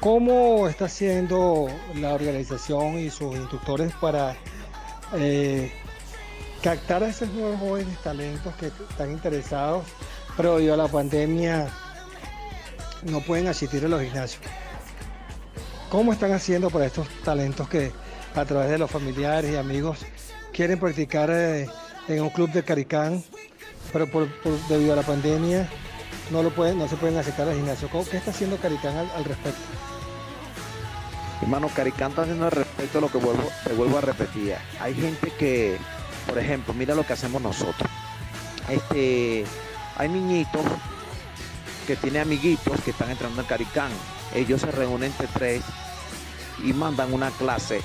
¿Cómo 0.00 0.68
está 0.68 0.86
haciendo 0.86 1.68
la 1.94 2.14
organización 2.14 2.98
y 2.98 3.10
sus 3.10 3.36
instructores 3.36 3.92
para 4.00 4.36
eh, 5.14 5.72
captar 6.62 7.02
a 7.04 7.08
esos 7.08 7.28
nuevos 7.30 7.58
jóvenes 7.60 7.98
talentos 8.02 8.54
que 8.56 8.66
están 8.66 9.10
interesados, 9.10 9.84
pero 10.36 10.56
debido 10.56 10.74
a 10.74 10.76
la 10.76 10.88
pandemia 10.88 11.68
no 13.02 13.20
pueden 13.20 13.48
asistir 13.48 13.84
a 13.84 13.88
los 13.88 14.02
gimnasios? 14.02 14.42
¿Cómo 15.90 16.12
están 16.12 16.32
haciendo 16.32 16.70
para 16.70 16.86
estos 16.86 17.08
talentos 17.24 17.68
que 17.68 17.92
a 18.34 18.44
través 18.44 18.70
de 18.70 18.78
los 18.78 18.90
familiares 18.90 19.52
y 19.52 19.56
amigos 19.56 19.98
quieren 20.52 20.78
practicar 20.78 21.30
eh, 21.30 21.68
en 22.16 22.22
un 22.22 22.30
club 22.30 22.50
de 22.52 22.62
Caricán, 22.64 23.22
pero 23.92 24.06
por, 24.10 24.28
debido 24.68 24.92
a 24.92 24.96
la 24.96 25.02
pandemia 25.02 25.68
no 26.30 26.42
lo 26.42 26.50
pueden, 26.50 26.78
no 26.78 26.88
se 26.88 26.96
pueden 26.96 27.18
acercar 27.18 27.48
al 27.48 27.54
gimnasio? 27.56 27.88
¿Cómo- 27.88 28.04
¿Qué 28.08 28.16
está 28.18 28.30
haciendo 28.30 28.56
Caricán 28.56 28.96
al, 28.96 29.24
respecto? 29.24 29.60
Hermano, 31.42 31.68
Caricán 31.74 32.10
está 32.10 32.22
haciendo 32.22 32.44
al 32.44 32.50
respecto 32.52 33.00
lo 33.00 33.10
que 33.10 33.18
vuelvo, 33.18 33.48
te 33.64 33.72
vuelvo 33.72 33.98
a 33.98 34.02
repetir. 34.02 34.54
Hay 34.80 34.94
gente 34.94 35.32
que, 35.38 35.78
por 36.26 36.38
ejemplo, 36.38 36.74
mira 36.74 36.94
lo 36.94 37.04
que 37.06 37.14
hacemos 37.14 37.40
nosotros. 37.40 37.90
Este, 38.68 39.44
hay 39.96 40.08
niñitos 40.08 40.60
que 41.86 41.96
tienen 41.96 42.22
amiguitos 42.22 42.80
que 42.82 42.90
están 42.90 43.10
entrando 43.10 43.40
en 43.40 43.46
Caricán. 43.48 43.90
Ellos 44.34 44.60
se 44.60 44.70
reúnen 44.70 45.10
entre 45.10 45.26
tres 45.28 45.62
y 46.62 46.72
mandan 46.72 47.12
una 47.12 47.30
clase. 47.30 47.80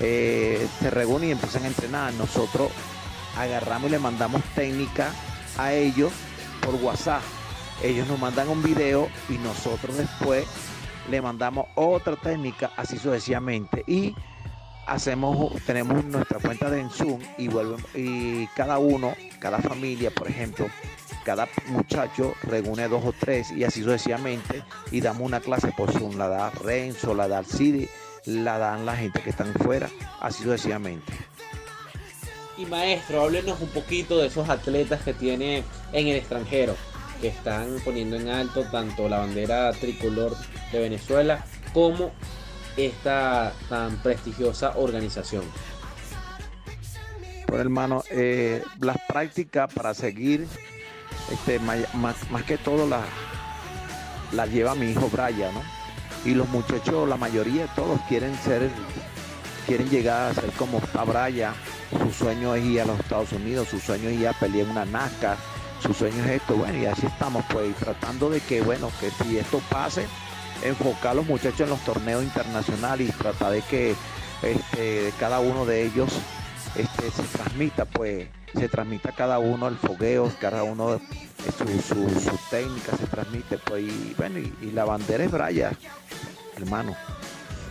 Eh, 0.00 0.66
se 0.80 0.90
reúnen 0.90 1.28
y 1.28 1.32
empiezan 1.32 1.64
a 1.64 1.68
entrenar. 1.68 2.12
Nosotros 2.14 2.70
agarramos 3.36 3.88
y 3.88 3.92
le 3.92 3.98
mandamos 3.98 4.42
técnica 4.54 5.12
a 5.58 5.72
ellos 5.72 6.12
por 6.60 6.74
WhatsApp. 6.76 7.22
Ellos 7.82 8.06
nos 8.08 8.18
mandan 8.18 8.48
un 8.48 8.62
video 8.62 9.08
y 9.28 9.38
nosotros 9.38 9.96
después 9.96 10.46
le 11.10 11.22
mandamos 11.22 11.66
otra 11.74 12.16
técnica 12.16 12.70
así 12.76 12.98
sucesivamente. 12.98 13.84
Y 13.86 14.14
hacemos 14.86 15.52
tenemos 15.66 16.04
nuestra 16.04 16.38
cuenta 16.38 16.68
de 16.70 16.88
Zoom 16.90 17.20
y 17.38 17.48
vuelven 17.48 17.84
y 17.94 18.46
cada 18.48 18.78
uno 18.78 19.14
cada 19.38 19.58
familia 19.58 20.10
por 20.10 20.26
ejemplo 20.26 20.66
cada 21.24 21.46
muchacho 21.68 22.34
reúne 22.42 22.88
dos 22.88 23.04
o 23.04 23.12
tres 23.12 23.52
y 23.52 23.62
así 23.62 23.84
sucesivamente 23.84 24.64
y 24.90 25.00
damos 25.00 25.22
una 25.22 25.38
clase 25.40 25.72
por 25.76 25.92
Zoom. 25.92 26.16
La 26.16 26.28
da 26.28 26.50
Renzo 26.50 27.14
la 27.14 27.28
da 27.28 27.38
Alcide 27.38 27.88
la 28.24 28.58
dan 28.58 28.84
la 28.84 28.96
gente 28.96 29.20
que 29.20 29.30
están 29.30 29.52
fuera 29.54 29.88
así 30.20 30.42
sucesivamente 30.42 31.12
Y 32.60 32.66
maestro, 32.66 33.22
háblenos 33.22 33.58
un 33.60 33.68
poquito 33.68 34.18
de 34.18 34.26
esos 34.26 34.50
atletas 34.50 35.00
que 35.00 35.14
tiene 35.14 35.64
en 35.92 36.08
el 36.08 36.16
extranjero, 36.16 36.76
que 37.22 37.28
están 37.28 37.78
poniendo 37.82 38.16
en 38.16 38.28
alto 38.28 38.64
tanto 38.64 39.08
la 39.08 39.20
bandera 39.20 39.72
tricolor 39.72 40.36
de 40.70 40.78
Venezuela 40.78 41.42
como 41.72 42.10
esta 42.76 43.54
tan 43.70 43.96
prestigiosa 44.02 44.74
organización. 44.76 45.44
Pues 47.46 47.60
hermano, 47.60 48.04
eh, 48.10 48.62
las 48.78 48.98
prácticas 49.08 49.72
para 49.72 49.94
seguir, 49.94 50.46
este, 51.32 51.58
más 51.60 52.44
que 52.46 52.58
todo 52.58 52.86
las 52.86 53.04
la 54.32 54.46
lleva 54.46 54.74
mi 54.74 54.90
hijo 54.90 55.08
Brian, 55.10 55.54
¿no? 55.54 55.62
Y 56.24 56.34
los 56.34 56.48
muchachos, 56.50 57.08
la 57.08 57.16
mayoría, 57.16 57.66
todos 57.74 58.00
quieren 58.08 58.36
ser, 58.36 58.70
quieren 59.70 59.88
llegar 59.88 60.32
a 60.32 60.34
ser 60.34 60.50
como 60.54 60.78
está 60.78 61.04
Brian. 61.04 61.54
Su 61.96 62.10
sueño 62.10 62.56
es 62.56 62.64
ir 62.64 62.80
a 62.80 62.86
los 62.86 62.98
Estados 62.98 63.30
Unidos, 63.30 63.68
su 63.68 63.78
sueño 63.78 64.08
es 64.08 64.18
ir 64.18 64.26
a 64.26 64.32
pelear 64.32 64.66
una 64.66 64.84
NASCAR, 64.84 65.36
su 65.80 65.94
sueño 65.94 66.24
es 66.24 66.42
esto, 66.42 66.56
bueno, 66.56 66.76
y 66.76 66.86
así 66.86 67.06
estamos, 67.06 67.44
pues, 67.52 67.76
tratando 67.76 68.28
de 68.30 68.40
que, 68.40 68.62
bueno, 68.62 68.90
que 68.98 69.12
si 69.12 69.38
esto 69.38 69.62
pase, 69.70 70.08
enfocar 70.64 71.12
a 71.12 71.14
los 71.14 71.26
muchachos 71.26 71.60
en 71.60 71.68
los 71.68 71.78
torneos 71.84 72.24
internacionales 72.24 73.10
y 73.10 73.12
tratar 73.12 73.52
de 73.52 73.62
que 73.62 73.94
este, 74.42 75.12
cada 75.20 75.38
uno 75.38 75.64
de 75.64 75.84
ellos 75.84 76.10
este, 76.74 77.08
se 77.12 77.22
transmita, 77.22 77.84
pues, 77.84 78.26
se 78.52 78.68
transmita 78.68 79.12
cada 79.12 79.38
uno 79.38 79.68
el 79.68 79.76
fogueo, 79.76 80.32
cada 80.40 80.64
uno 80.64 81.00
su, 81.56 81.64
su, 81.80 82.10
su 82.20 82.38
técnica 82.50 82.96
se 82.96 83.06
transmite, 83.06 83.56
pues, 83.58 83.84
y 83.84 84.14
bueno, 84.18 84.40
y, 84.40 84.52
y 84.62 84.72
la 84.72 84.84
bandera 84.84 85.22
es 85.22 85.30
Braya, 85.30 85.70
hermano. 86.56 86.96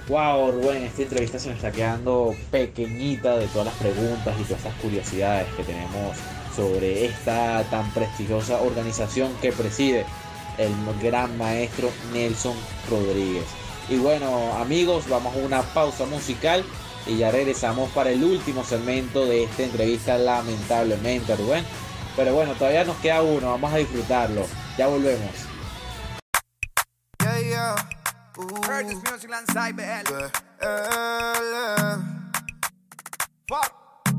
Wow, 0.10 0.52
Rubén, 0.52 0.82
esta 0.86 1.04
entrevista 1.04 1.38
se 1.38 1.50
me 1.50 1.56
está 1.56 1.72
quedando 1.72 2.36
pequeñita 2.50 3.38
de 3.38 3.46
todas 3.46 3.68
las 3.68 3.76
preguntas 3.76 4.36
y 4.40 4.44
todas 4.44 4.58
estas 4.58 4.74
curiosidades 4.82 5.48
que 5.54 5.64
tenemos 5.64 6.18
sobre 6.56 7.06
esta 7.06 7.64
tan 7.70 7.88
prestigiosa 7.92 8.60
organización 8.60 9.32
que 9.40 9.52
preside 9.52 10.08
el 10.58 10.72
gran 11.00 11.38
maestro 11.38 11.92
Nelson 12.12 12.56
Rodríguez. 12.90 13.46
Y 13.88 13.98
bueno, 13.98 14.56
amigos, 14.58 15.08
vamos 15.08 15.36
a 15.36 15.46
una 15.46 15.62
pausa 15.62 16.08
musical 16.08 16.64
y 17.06 17.18
ya 17.18 17.30
regresamos 17.30 17.92
para 17.92 18.10
el 18.10 18.24
último 18.24 18.64
segmento 18.64 19.28
de 19.28 19.44
esta 19.44 19.62
entrevista, 19.62 20.18
lamentablemente, 20.18 21.36
Rubén. 21.36 21.64
Pero 22.16 22.34
bueno, 22.34 22.54
todavía 22.54 22.84
nos 22.84 22.98
queda 22.98 23.22
uno, 23.22 23.52
vamos 23.52 23.72
a 23.72 23.78
disfrutarlo. 23.78 24.42
Ya 24.76 24.88
volvemos. 24.88 25.49
Curtis 28.40 29.04
Music 29.04 29.30
BL. 29.76 29.82
Yeah. 29.82 30.32
Eh, 30.62 31.98
Fuck. 33.50 33.72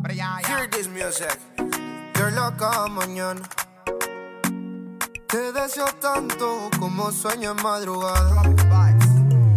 Pero 0.02 0.14
ya, 0.14 0.40
ya. 0.42 0.48
Hear 0.48 0.68
this 0.68 0.88
music. 0.88 1.38
You're 2.16 2.30
loca 2.30 2.86
mañana. 2.88 3.40
Te 5.26 5.52
deseo 5.52 5.86
tanto 6.00 6.68
como 6.78 7.10
sueño 7.10 7.52
en 7.52 7.62
madrugada. 7.62 8.42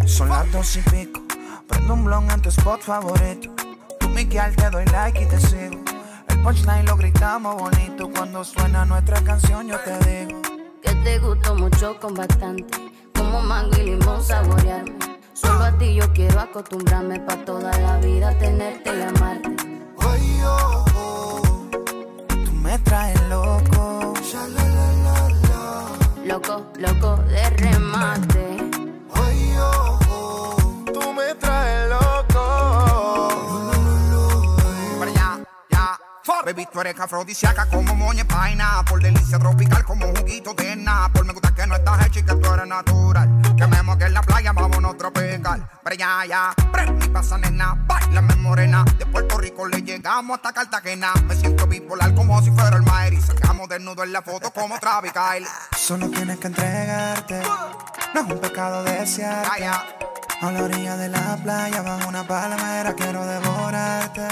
Son 0.05 0.29
las 0.29 0.49
dos 0.51 0.77
y 0.77 0.81
pico. 0.81 1.21
Prendo 1.67 1.93
un 1.95 2.05
blon 2.05 2.31
en 2.31 2.41
tu 2.41 2.49
spot 2.49 2.81
favorito. 2.81 3.51
Tú, 3.99 4.07
Miguel, 4.09 4.55
te 4.55 4.69
doy 4.69 4.85
like 4.85 5.23
y 5.23 5.25
te 5.25 5.39
sigo. 5.39 5.83
El 6.29 6.41
punchline 6.41 6.85
lo 6.85 6.95
gritamos 6.95 7.55
bonito. 7.55 8.09
Cuando 8.15 8.43
suena 8.45 8.85
nuestra 8.85 9.21
canción, 9.23 9.67
yo 9.67 9.77
te 9.79 9.97
digo. 10.07 10.41
Que 10.81 10.95
te 11.03 11.19
gustó 11.19 11.55
mucho 11.55 11.99
con 11.99 12.13
bastante. 12.13 12.93
Como 13.33 13.47
mango 13.47 13.75
y 13.77 13.83
limón 13.85 14.23
saborearme. 14.23 14.93
Solo 15.33 15.63
a 15.63 15.71
ti 15.79 15.95
yo 15.95 16.13
quiero 16.13 16.39
acostumbrarme 16.39 17.19
pa' 17.19 17.37
toda 17.37 17.75
la 17.79 17.97
vida 17.97 18.37
tenerte 18.37 18.95
y 18.95 19.01
amarte. 19.01 19.49
Ay, 19.97 20.41
oh, 20.45 20.85
oh. 20.93 21.41
Tú 22.29 22.51
me 22.61 22.77
traes 22.77 23.19
loco. 23.29 24.13
Ya, 24.31 24.47
la, 24.49 24.63
la, 24.63 24.93
la, 25.05 25.29
la. 25.49 26.25
Loco, 26.25 26.67
loco 26.77 27.17
de 27.23 27.49
remate. 27.49 28.57
Ay, 29.15 29.55
oh, 29.57 29.99
oh. 30.11 30.85
Tú 30.93 31.13
me 31.13 31.33
traes 31.33 31.89
loco. 31.89 33.29
Pero 34.99 35.11
ya, 35.11 35.39
ya. 35.71 35.99
Baby, 36.45 36.67
tú 36.71 36.81
eres 36.81 36.99
afrodisíaca 36.99 37.65
como 37.65 37.95
moña 37.95 38.25
paina. 38.25 38.85
Por 38.87 39.01
delicia 39.01 39.39
tropical 39.39 39.72
Pero 46.23 46.29
ya, 46.29 46.53
ya. 46.55 46.71
Prende 46.71 47.09
pasa, 47.09 47.37
nena. 47.37 47.75
Bailame 47.85 48.35
morena. 48.35 48.85
De 48.97 49.05
Puerto 49.05 49.37
Rico 49.37 49.67
le 49.67 49.81
llegamos 49.81 50.37
hasta 50.37 50.53
Cartagena. 50.53 51.11
Me 51.27 51.35
siento 51.35 51.67
bipolar 51.67 52.13
como 52.13 52.41
si 52.41 52.51
fuera 52.51 52.77
el 52.77 52.83
Maer. 52.83 53.13
Y 53.13 53.21
sacamos 53.21 53.67
desnudo 53.67 54.03
en 54.03 54.13
la 54.13 54.21
foto 54.21 54.51
como 54.51 54.79
Travis 54.79 55.11
Kyle. 55.11 55.47
Solo 55.77 56.09
tienes 56.09 56.37
que 56.37 56.47
entregarte. 56.47 57.41
No 58.13 58.21
es 58.21 58.31
un 58.31 58.39
pecado 58.39 58.83
desearte. 58.83 59.67
A 59.67 60.51
la 60.51 60.63
orilla 60.63 60.97
de 60.97 61.07
la 61.07 61.37
playa, 61.41 61.81
bajo 61.81 62.09
una 62.09 62.27
palmera, 62.27 62.93
quiero 62.93 63.25
devorarte. 63.25 64.27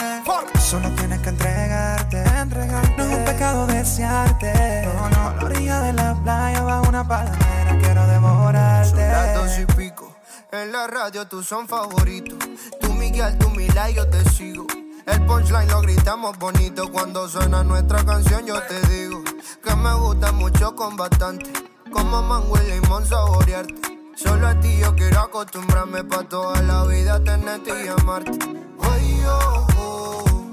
Solo 0.59 0.89
tienes 0.91 1.19
que 1.19 1.29
entregarte, 1.29 2.21
entregarte. 2.21 2.95
No 2.97 3.03
es 3.03 3.17
un 3.17 3.25
pecado 3.25 3.67
desearte. 3.67 4.89
No, 4.93 5.09
no. 5.09 5.29
A 5.29 5.35
la 5.35 5.45
orilla 5.45 5.81
de 5.81 5.93
la 5.93 6.15
playa, 6.15 6.61
bajo 6.61 6.89
una 6.89 7.07
palmera, 7.07 7.77
quiero 7.81 8.05
devorarte. 8.07 9.07
Las 9.07 9.35
dos 9.35 9.59
y 9.59 9.65
pico. 9.73 10.10
En 10.53 10.69
la 10.73 10.85
radio 10.85 11.25
tú 11.27 11.41
son 11.41 11.65
favoritos. 11.65 12.37
Tú 12.81 12.93
Miguel, 12.93 13.37
tú 13.37 13.49
Mila 13.51 13.89
y 13.89 13.93
yo 13.93 14.09
te 14.09 14.21
sigo. 14.31 14.67
El 15.05 15.25
punchline 15.25 15.69
lo 15.69 15.79
gritamos 15.79 16.37
bonito. 16.37 16.91
Cuando 16.91 17.29
suena 17.29 17.63
nuestra 17.63 18.03
canción 18.03 18.45
yo 18.45 18.61
te 18.63 18.81
digo. 18.87 19.23
Que 19.63 19.75
me 19.77 19.93
gusta 19.93 20.33
mucho 20.33 20.75
con 20.75 20.97
bastante. 20.97 21.53
Como 21.89 22.21
mango 22.21 22.57
y 22.61 22.71
limón 22.71 23.05
saborearte. 23.05 23.75
Solo 24.15 24.47
a 24.47 24.59
ti 24.59 24.77
yo 24.77 24.93
quiero 24.93 25.21
acostumbrarme 25.21 26.03
pa' 26.03 26.23
toda 26.23 26.61
la 26.63 26.83
vida 26.83 27.23
tenerte 27.23 27.71
y 27.85 27.87
amarte. 27.87 28.37
Oh, 28.77 29.67
oh, 29.77 30.51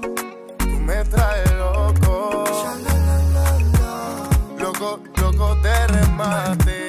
tú 0.59 0.65
me 0.65 1.03
traes 1.03 1.51
loco. 1.55 2.45
Loco, 4.57 4.99
loco 5.17 5.55
de 5.55 5.87
remate. 5.87 6.88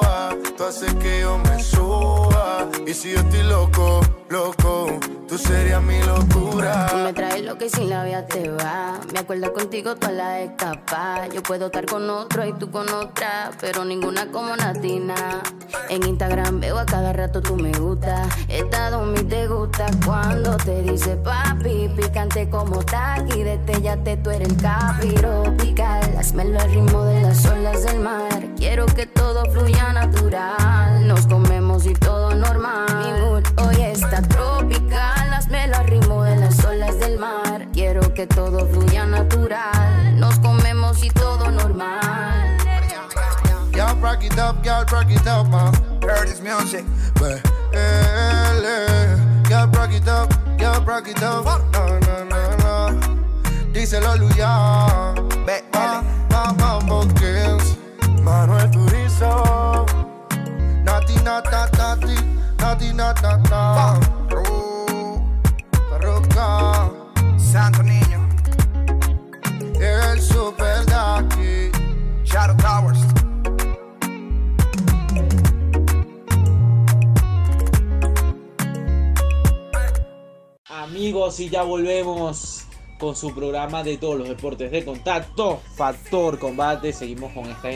tú 0.69 0.99
que 0.99 1.21
yo 1.21 1.37
me 1.39 1.61
suba. 1.61 2.69
Y 2.85 2.93
si 2.93 3.11
yo 3.11 3.19
estoy 3.19 3.43
loco, 3.43 4.01
loco, 4.29 4.99
tú 5.27 5.37
serías 5.37 5.81
mi 5.81 5.99
locura. 6.03 6.87
Tú 6.87 6.97
me 6.97 7.13
traes 7.13 7.43
lo 7.43 7.57
que 7.57 7.69
sin 7.69 7.89
la 7.89 8.03
vida 8.03 8.25
te 8.27 8.49
va. 8.49 8.99
Me 9.11 9.19
acuerdo 9.19 9.53
contigo 9.53 9.95
toda 9.95 10.13
la 10.13 10.41
escapa. 10.41 11.27
Yo 11.33 11.41
puedo 11.41 11.67
estar 11.67 11.85
con 11.85 12.09
otro 12.09 12.45
y 12.45 12.53
tú 12.53 12.69
con 12.69 12.87
otra, 12.89 13.51
pero 13.59 13.83
ninguna 13.85 14.27
como 14.31 14.55
Natina. 14.55 15.41
En 15.89 16.05
Instagram 16.05 16.59
veo 16.59 16.77
a 16.77 16.85
cada 16.85 17.11
rato 17.13 17.41
tú 17.41 17.55
me 17.55 17.71
gusta. 17.71 18.27
Estado 18.47 19.03
mi 19.05 19.23
te 19.23 19.47
gusta 19.47 19.87
cuando 20.05 20.57
te 20.57 20.81
dice 20.83 21.15
papi. 21.17 21.89
Picante 21.95 22.49
como 22.49 22.83
taqui, 22.83 23.43
destellate, 23.43 24.17
tú 24.17 24.29
eres 24.29 24.49
el 24.49 24.57
capi. 24.57 25.09
Tropical, 25.15 26.17
hazmelo 26.17 26.59
al 26.59 26.71
ritmo 26.71 27.03
de 27.05 27.21
las 27.21 27.45
olas 27.45 27.83
del 27.83 27.99
mar. 27.99 28.47
Quiero 28.57 28.85
que 28.85 29.07
todo 29.07 29.43
fluya 29.51 29.91
natural. 29.93 30.50
Nos 31.03 31.27
comemos 31.27 31.85
y 31.85 31.93
todo 31.93 32.33
normal. 32.35 32.85
Mi 33.03 33.21
mood 33.21 33.43
hoy 33.57 33.81
está 33.81 34.21
tropical. 34.21 35.33
Hazmelo 35.33 35.77
al 35.77 35.87
ritmo 35.87 36.23
de 36.23 36.35
las 36.37 36.63
olas 36.65 36.99
del 36.99 37.19
mar. 37.19 37.67
Quiero 37.73 38.13
que 38.13 38.27
todo 38.27 38.65
fluya 38.67 39.05
natural. 39.05 40.19
Nos 40.19 40.39
comemos 40.39 41.03
y 41.03 41.09
todo 41.09 41.51
normal. 41.51 42.57
Y'all 43.73 43.95
rock 44.01 44.23
it 44.23 44.37
up, 44.37 44.63
y'all 44.63 44.85
rock 44.91 45.09
it 45.09 45.25
up, 45.27 45.47
man. 45.49 45.73
Heard 46.03 46.27
this 46.27 46.41
music. 46.41 46.85
But, 47.15 47.41
y'all 49.49 49.67
rock 49.71 49.93
it 49.93 50.07
up, 50.07 50.31
y'all 50.59 50.83
rock 50.83 51.07
it 51.07 51.23
up. 51.23 51.45
No, 51.73 51.99
no, 51.99 52.23
no, 52.25 52.57
no. 52.57 52.99
Díselo, 53.73 54.15
Luya. 54.17 55.13
Ve, 55.45 55.63
Mambo 56.59 57.07
Kings. 57.15 57.77
Manuel 58.21 58.69
Turizo. 58.69 59.50
Nati, 61.23 61.51
nat, 61.51 61.51
nat, 61.51 61.77
nati. 61.77 62.15
Nati, 62.57 62.93
Parroca. 65.89 66.89
Santo 67.37 67.83
Niño. 67.83 68.27
El 69.79 70.19
Super 70.19 70.83
Ducky. 70.85 71.71
Shadow 72.23 72.57
Towers. 72.57 72.99
Amigos, 80.69 81.39
y 81.39 81.49
ya 81.49 81.61
volvemos 81.61 82.65
con 82.99 83.15
su 83.15 83.33
programa 83.35 83.83
de 83.83 83.97
todos 83.97 84.17
los 84.17 84.27
deportes 84.27 84.71
de 84.71 84.83
contacto, 84.83 85.61
Factor 85.75 86.39
Combate. 86.39 86.93
Seguimos 86.93 87.31
con 87.33 87.45
esta 87.45 87.69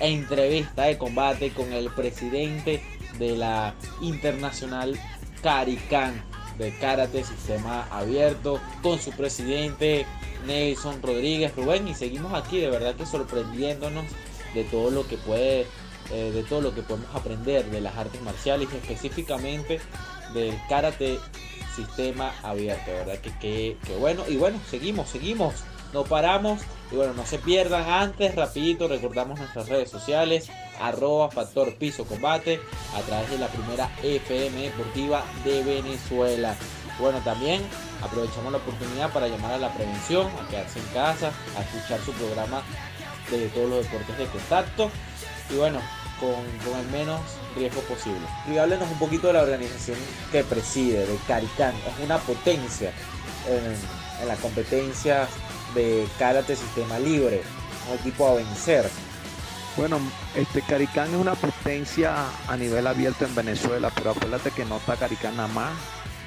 entrevista 0.00 0.84
de 0.84 0.98
combate 0.98 1.50
con 1.50 1.72
el 1.72 1.90
presidente 1.90 2.82
de 3.18 3.36
la 3.36 3.74
Internacional 4.00 4.98
Caricán 5.42 6.22
de 6.58 6.76
Karate 6.78 7.24
Sistema 7.24 7.86
Abierto, 7.90 8.60
con 8.82 8.98
su 8.98 9.12
presidente 9.12 10.06
Nelson 10.46 11.00
Rodríguez 11.02 11.54
Rubén. 11.54 11.88
Y 11.88 11.94
seguimos 11.94 12.34
aquí, 12.34 12.58
de 12.58 12.70
verdad 12.70 12.94
que 12.96 13.06
sorprendiéndonos 13.06 14.04
de 14.54 14.64
todo 14.64 14.90
lo 14.90 15.06
que 15.06 15.16
puede, 15.16 15.66
eh, 16.10 16.32
de 16.34 16.42
todo 16.42 16.60
lo 16.60 16.74
que 16.74 16.82
podemos 16.82 17.14
aprender 17.14 17.70
de 17.70 17.80
las 17.80 17.96
artes 17.96 18.20
marciales, 18.22 18.68
específicamente 18.72 19.80
del 20.34 20.54
karate 20.68 21.18
sistema 21.74 22.34
abierto, 22.42 22.90
¿verdad? 22.90 23.18
Que, 23.18 23.30
que, 23.38 23.76
que 23.86 23.96
bueno, 23.96 24.24
y 24.28 24.36
bueno, 24.36 24.60
seguimos, 24.68 25.08
seguimos, 25.08 25.54
no 25.92 26.04
paramos, 26.04 26.60
y 26.90 26.96
bueno, 26.96 27.12
no 27.14 27.26
se 27.26 27.38
pierdan 27.38 27.88
antes, 27.88 28.34
rapidito, 28.34 28.88
recordamos 28.88 29.38
nuestras 29.38 29.68
redes 29.68 29.90
sociales, 29.90 30.48
arroba 30.80 31.30
factor 31.30 31.74
piso 31.74 32.04
combate, 32.04 32.60
a 32.94 33.00
través 33.02 33.30
de 33.30 33.38
la 33.38 33.48
primera 33.48 33.90
FM 34.02 34.62
deportiva 34.62 35.24
de 35.44 35.62
Venezuela. 35.62 36.54
Bueno, 36.98 37.18
también 37.20 37.62
aprovechamos 38.02 38.52
la 38.52 38.58
oportunidad 38.58 39.12
para 39.12 39.28
llamar 39.28 39.52
a 39.52 39.58
la 39.58 39.72
prevención, 39.72 40.26
a 40.26 40.48
quedarse 40.48 40.78
en 40.78 40.86
casa, 40.86 41.30
a 41.56 41.62
escuchar 41.62 42.00
su 42.00 42.12
programa 42.12 42.62
de 43.30 43.48
todos 43.48 43.68
los 43.68 43.84
deportes 43.84 44.18
de 44.18 44.26
contacto, 44.26 44.90
y 45.50 45.56
bueno, 45.56 45.80
con, 46.20 46.34
con 46.64 46.80
el 46.80 46.86
menos 46.88 47.20
riesgo 47.56 47.80
posible. 47.82 48.20
Y 48.50 48.58
háblenos 48.58 48.90
un 48.90 48.98
poquito 48.98 49.28
de 49.28 49.34
la 49.34 49.42
organización 49.42 49.98
que 50.32 50.44
preside, 50.44 51.06
de 51.06 51.16
Caricán. 51.26 51.74
Es 51.76 52.04
una 52.04 52.18
potencia 52.18 52.92
en, 53.46 54.22
en 54.22 54.28
la 54.28 54.36
competencia 54.36 55.28
de 55.74 56.06
karate 56.18 56.56
sistema 56.56 56.98
libre, 56.98 57.42
un 57.88 57.98
equipo 57.98 58.28
a 58.28 58.34
vencer. 58.34 58.88
Bueno, 59.76 60.00
este 60.34 60.62
Caricán 60.62 61.08
es 61.10 61.16
una 61.16 61.34
potencia 61.34 62.14
a 62.48 62.56
nivel 62.56 62.86
abierto 62.86 63.24
en 63.24 63.34
Venezuela, 63.34 63.92
pero 63.94 64.10
acuérdate 64.10 64.50
que 64.50 64.64
no 64.64 64.78
está 64.78 64.96
Caricán 64.96 65.36
nada 65.36 65.48
más, 65.48 65.72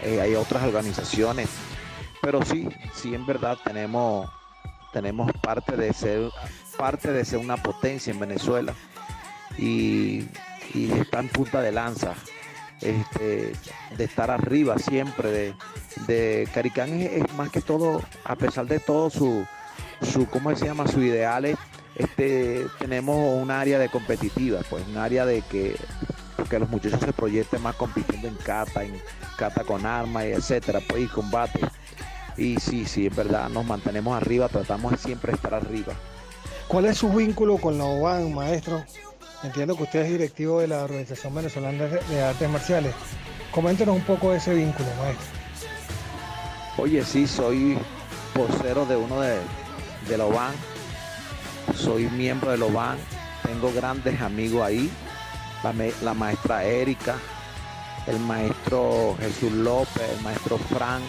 eh, 0.03 0.21
hay 0.21 0.35
otras 0.35 0.63
organizaciones, 0.63 1.49
pero 2.21 2.43
sí, 2.45 2.69
sí 2.93 3.13
en 3.13 3.25
verdad 3.25 3.57
tenemos, 3.63 4.29
tenemos 4.93 5.31
parte 5.41 5.75
de 5.75 5.91
ser 5.93 6.31
parte 6.77 7.11
de 7.11 7.25
ser 7.25 7.39
una 7.39 7.57
potencia 7.57 8.11
en 8.11 8.19
Venezuela 8.19 8.73
y, 9.57 10.25
y 10.73 10.91
está 10.99 11.19
en 11.19 11.29
punta 11.29 11.61
de 11.61 11.71
lanza. 11.71 12.15
Este, 12.81 13.53
de 13.95 14.03
estar 14.03 14.31
arriba 14.31 14.77
siempre, 14.79 15.31
de, 15.31 15.53
de 16.07 16.47
Caricán 16.53 16.99
es, 17.01 17.31
más 17.35 17.49
que 17.49 17.61
todo, 17.61 18.01
a 18.23 18.35
pesar 18.35 18.65
de 18.65 18.79
todo 18.79 19.09
su, 19.11 19.45
su 20.01 20.25
¿cómo 20.25 20.55
se 20.55 20.65
llama? 20.65 20.87
sus 20.87 21.03
ideales, 21.03 21.57
este, 21.95 22.65
tenemos 22.79 23.39
un 23.39 23.51
área 23.51 23.77
de 23.77 23.89
competitiva, 23.89 24.61
pues 24.69 24.83
un 24.87 24.97
área 24.97 25.25
de 25.25 25.43
que, 25.43 25.75
que 26.49 26.59
los 26.59 26.69
muchachos 26.69 26.99
se 26.99 27.13
proyecten 27.13 27.61
más 27.61 27.75
compitiendo 27.75 28.27
en 28.27 28.35
kata, 28.35 28.83
en 28.83 28.99
kata 29.37 29.63
con 29.63 29.85
armas, 29.85 30.25
etcétera, 30.25 30.79
pues 30.87 31.03
y 31.03 31.07
combate. 31.07 31.59
Y 32.37 32.59
sí, 32.59 32.85
sí, 32.85 33.07
es 33.07 33.15
verdad, 33.15 33.49
nos 33.49 33.65
mantenemos 33.65 34.15
arriba, 34.19 34.49
tratamos 34.49 34.93
de 34.93 34.97
siempre 34.97 35.33
estar 35.33 35.53
arriba. 35.53 35.93
¿Cuál 36.67 36.85
es 36.85 36.97
su 36.97 37.09
vínculo 37.09 37.57
con 37.57 37.77
la 37.77 37.83
OBAN, 37.83 38.33
maestro? 38.33 38.83
Entiendo 39.43 39.75
que 39.75 39.83
usted 39.83 40.01
es 40.01 40.09
directivo 40.09 40.59
de 40.59 40.67
la 40.67 40.83
Organización 40.83 41.33
Venezolana 41.33 41.85
de 41.85 42.23
Artes 42.23 42.49
Marciales. 42.49 42.93
Coméntenos 43.51 43.95
un 43.95 44.03
poco 44.03 44.31
de 44.31 44.37
ese 44.37 44.53
vínculo, 44.53 44.87
maestro. 44.99 45.27
Oye, 46.77 47.03
sí, 47.03 47.27
soy 47.27 47.77
vocero 48.35 48.85
de 48.85 48.95
uno 48.95 49.19
de, 49.21 49.39
de 50.07 50.17
la 50.17 50.25
soy 51.75 52.09
miembro 52.09 52.51
de 52.51 52.57
la 52.57 52.65
OBAN, 52.65 52.97
tengo 53.43 53.71
grandes 53.73 54.19
amigos 54.21 54.63
ahí, 54.63 54.91
la, 56.01 56.13
maestra 56.13 56.63
Erika, 56.63 57.15
el 58.07 58.19
maestro 58.19 59.15
Jesús 59.19 59.51
López, 59.51 60.09
el 60.17 60.21
maestro 60.23 60.57
Frank, 60.57 61.03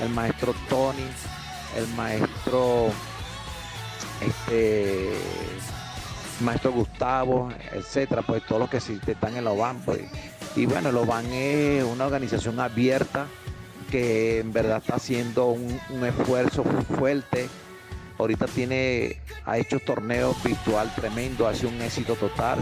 el 0.00 0.08
maestro 0.10 0.54
Tony, 0.68 1.06
el 1.76 1.86
maestro 1.96 2.88
este 4.20 5.12
maestro 6.40 6.72
Gustavo, 6.72 7.50
etcétera, 7.72 8.22
pues 8.22 8.44
todos 8.46 8.60
los 8.60 8.70
que 8.70 8.78
están 8.78 9.36
en 9.36 9.44
la 9.44 9.52
OBAN, 9.52 9.80
pues. 9.84 10.02
Y 10.56 10.66
bueno, 10.66 10.92
la 10.92 11.00
OBAN 11.00 11.26
es 11.32 11.84
una 11.84 12.06
organización 12.06 12.60
abierta 12.60 13.26
que 13.90 14.40
en 14.40 14.52
verdad 14.52 14.78
está 14.78 14.96
haciendo 14.96 15.46
un, 15.46 15.80
un 15.90 16.04
esfuerzo 16.04 16.64
fuerte 16.96 17.48
ahorita 18.18 18.46
tiene, 18.46 19.20
ha 19.44 19.58
hecho 19.58 19.78
torneos 19.80 20.40
virtual 20.42 20.92
tremendo, 20.94 21.46
hace 21.46 21.66
un 21.66 21.80
éxito 21.82 22.14
total. 22.14 22.58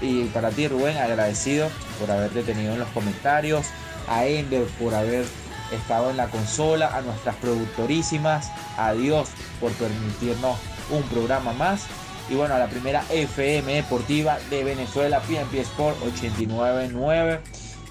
Y 0.00 0.24
para 0.26 0.50
ti, 0.50 0.68
Rubén, 0.68 0.96
agradecido 0.96 1.68
por 2.00 2.10
haberte 2.10 2.42
tenido 2.42 2.72
en 2.72 2.78
los 2.78 2.88
comentarios. 2.88 3.66
A 4.08 4.24
Ender 4.24 4.64
por 4.80 4.94
haber 4.94 5.26
estado 5.70 6.10
en 6.10 6.16
la 6.16 6.28
consola. 6.28 6.96
A 6.96 7.02
nuestras 7.02 7.36
productorísimas. 7.36 8.50
A 8.78 8.92
Dios 8.94 9.28
por 9.60 9.70
permitirnos 9.72 10.56
un 10.90 11.02
programa 11.04 11.52
más. 11.52 11.86
Y 12.28 12.34
bueno, 12.34 12.54
a 12.54 12.58
la 12.58 12.68
primera 12.68 13.04
FM 13.10 13.72
Deportiva 13.72 14.38
de 14.50 14.64
Venezuela, 14.64 15.20
PNP 15.20 15.60
Sport 15.60 15.96
899. 16.02 17.40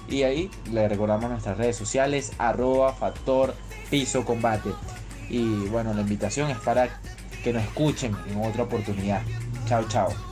Y 0.08 0.22
ahí 0.22 0.50
le 0.70 0.88
recordamos 0.88 1.30
nuestras 1.30 1.58
redes 1.58 1.76
sociales, 1.76 2.32
arroba 2.38 2.92
factor 2.94 3.54
piso 3.90 4.24
combate. 4.24 4.70
Y 5.28 5.66
bueno, 5.66 5.92
la 5.92 6.00
invitación 6.00 6.50
es 6.50 6.58
para 6.58 6.88
que 7.42 7.52
nos 7.52 7.62
escuchen 7.62 8.16
en 8.30 8.44
otra 8.44 8.64
oportunidad. 8.64 9.22
Chao, 9.66 9.86
chao. 9.88 10.27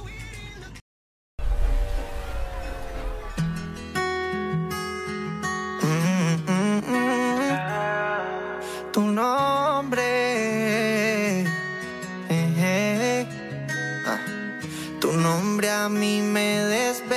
a 15.87 15.89
mí 15.89 16.21
me 16.21 16.57
da 16.59 16.66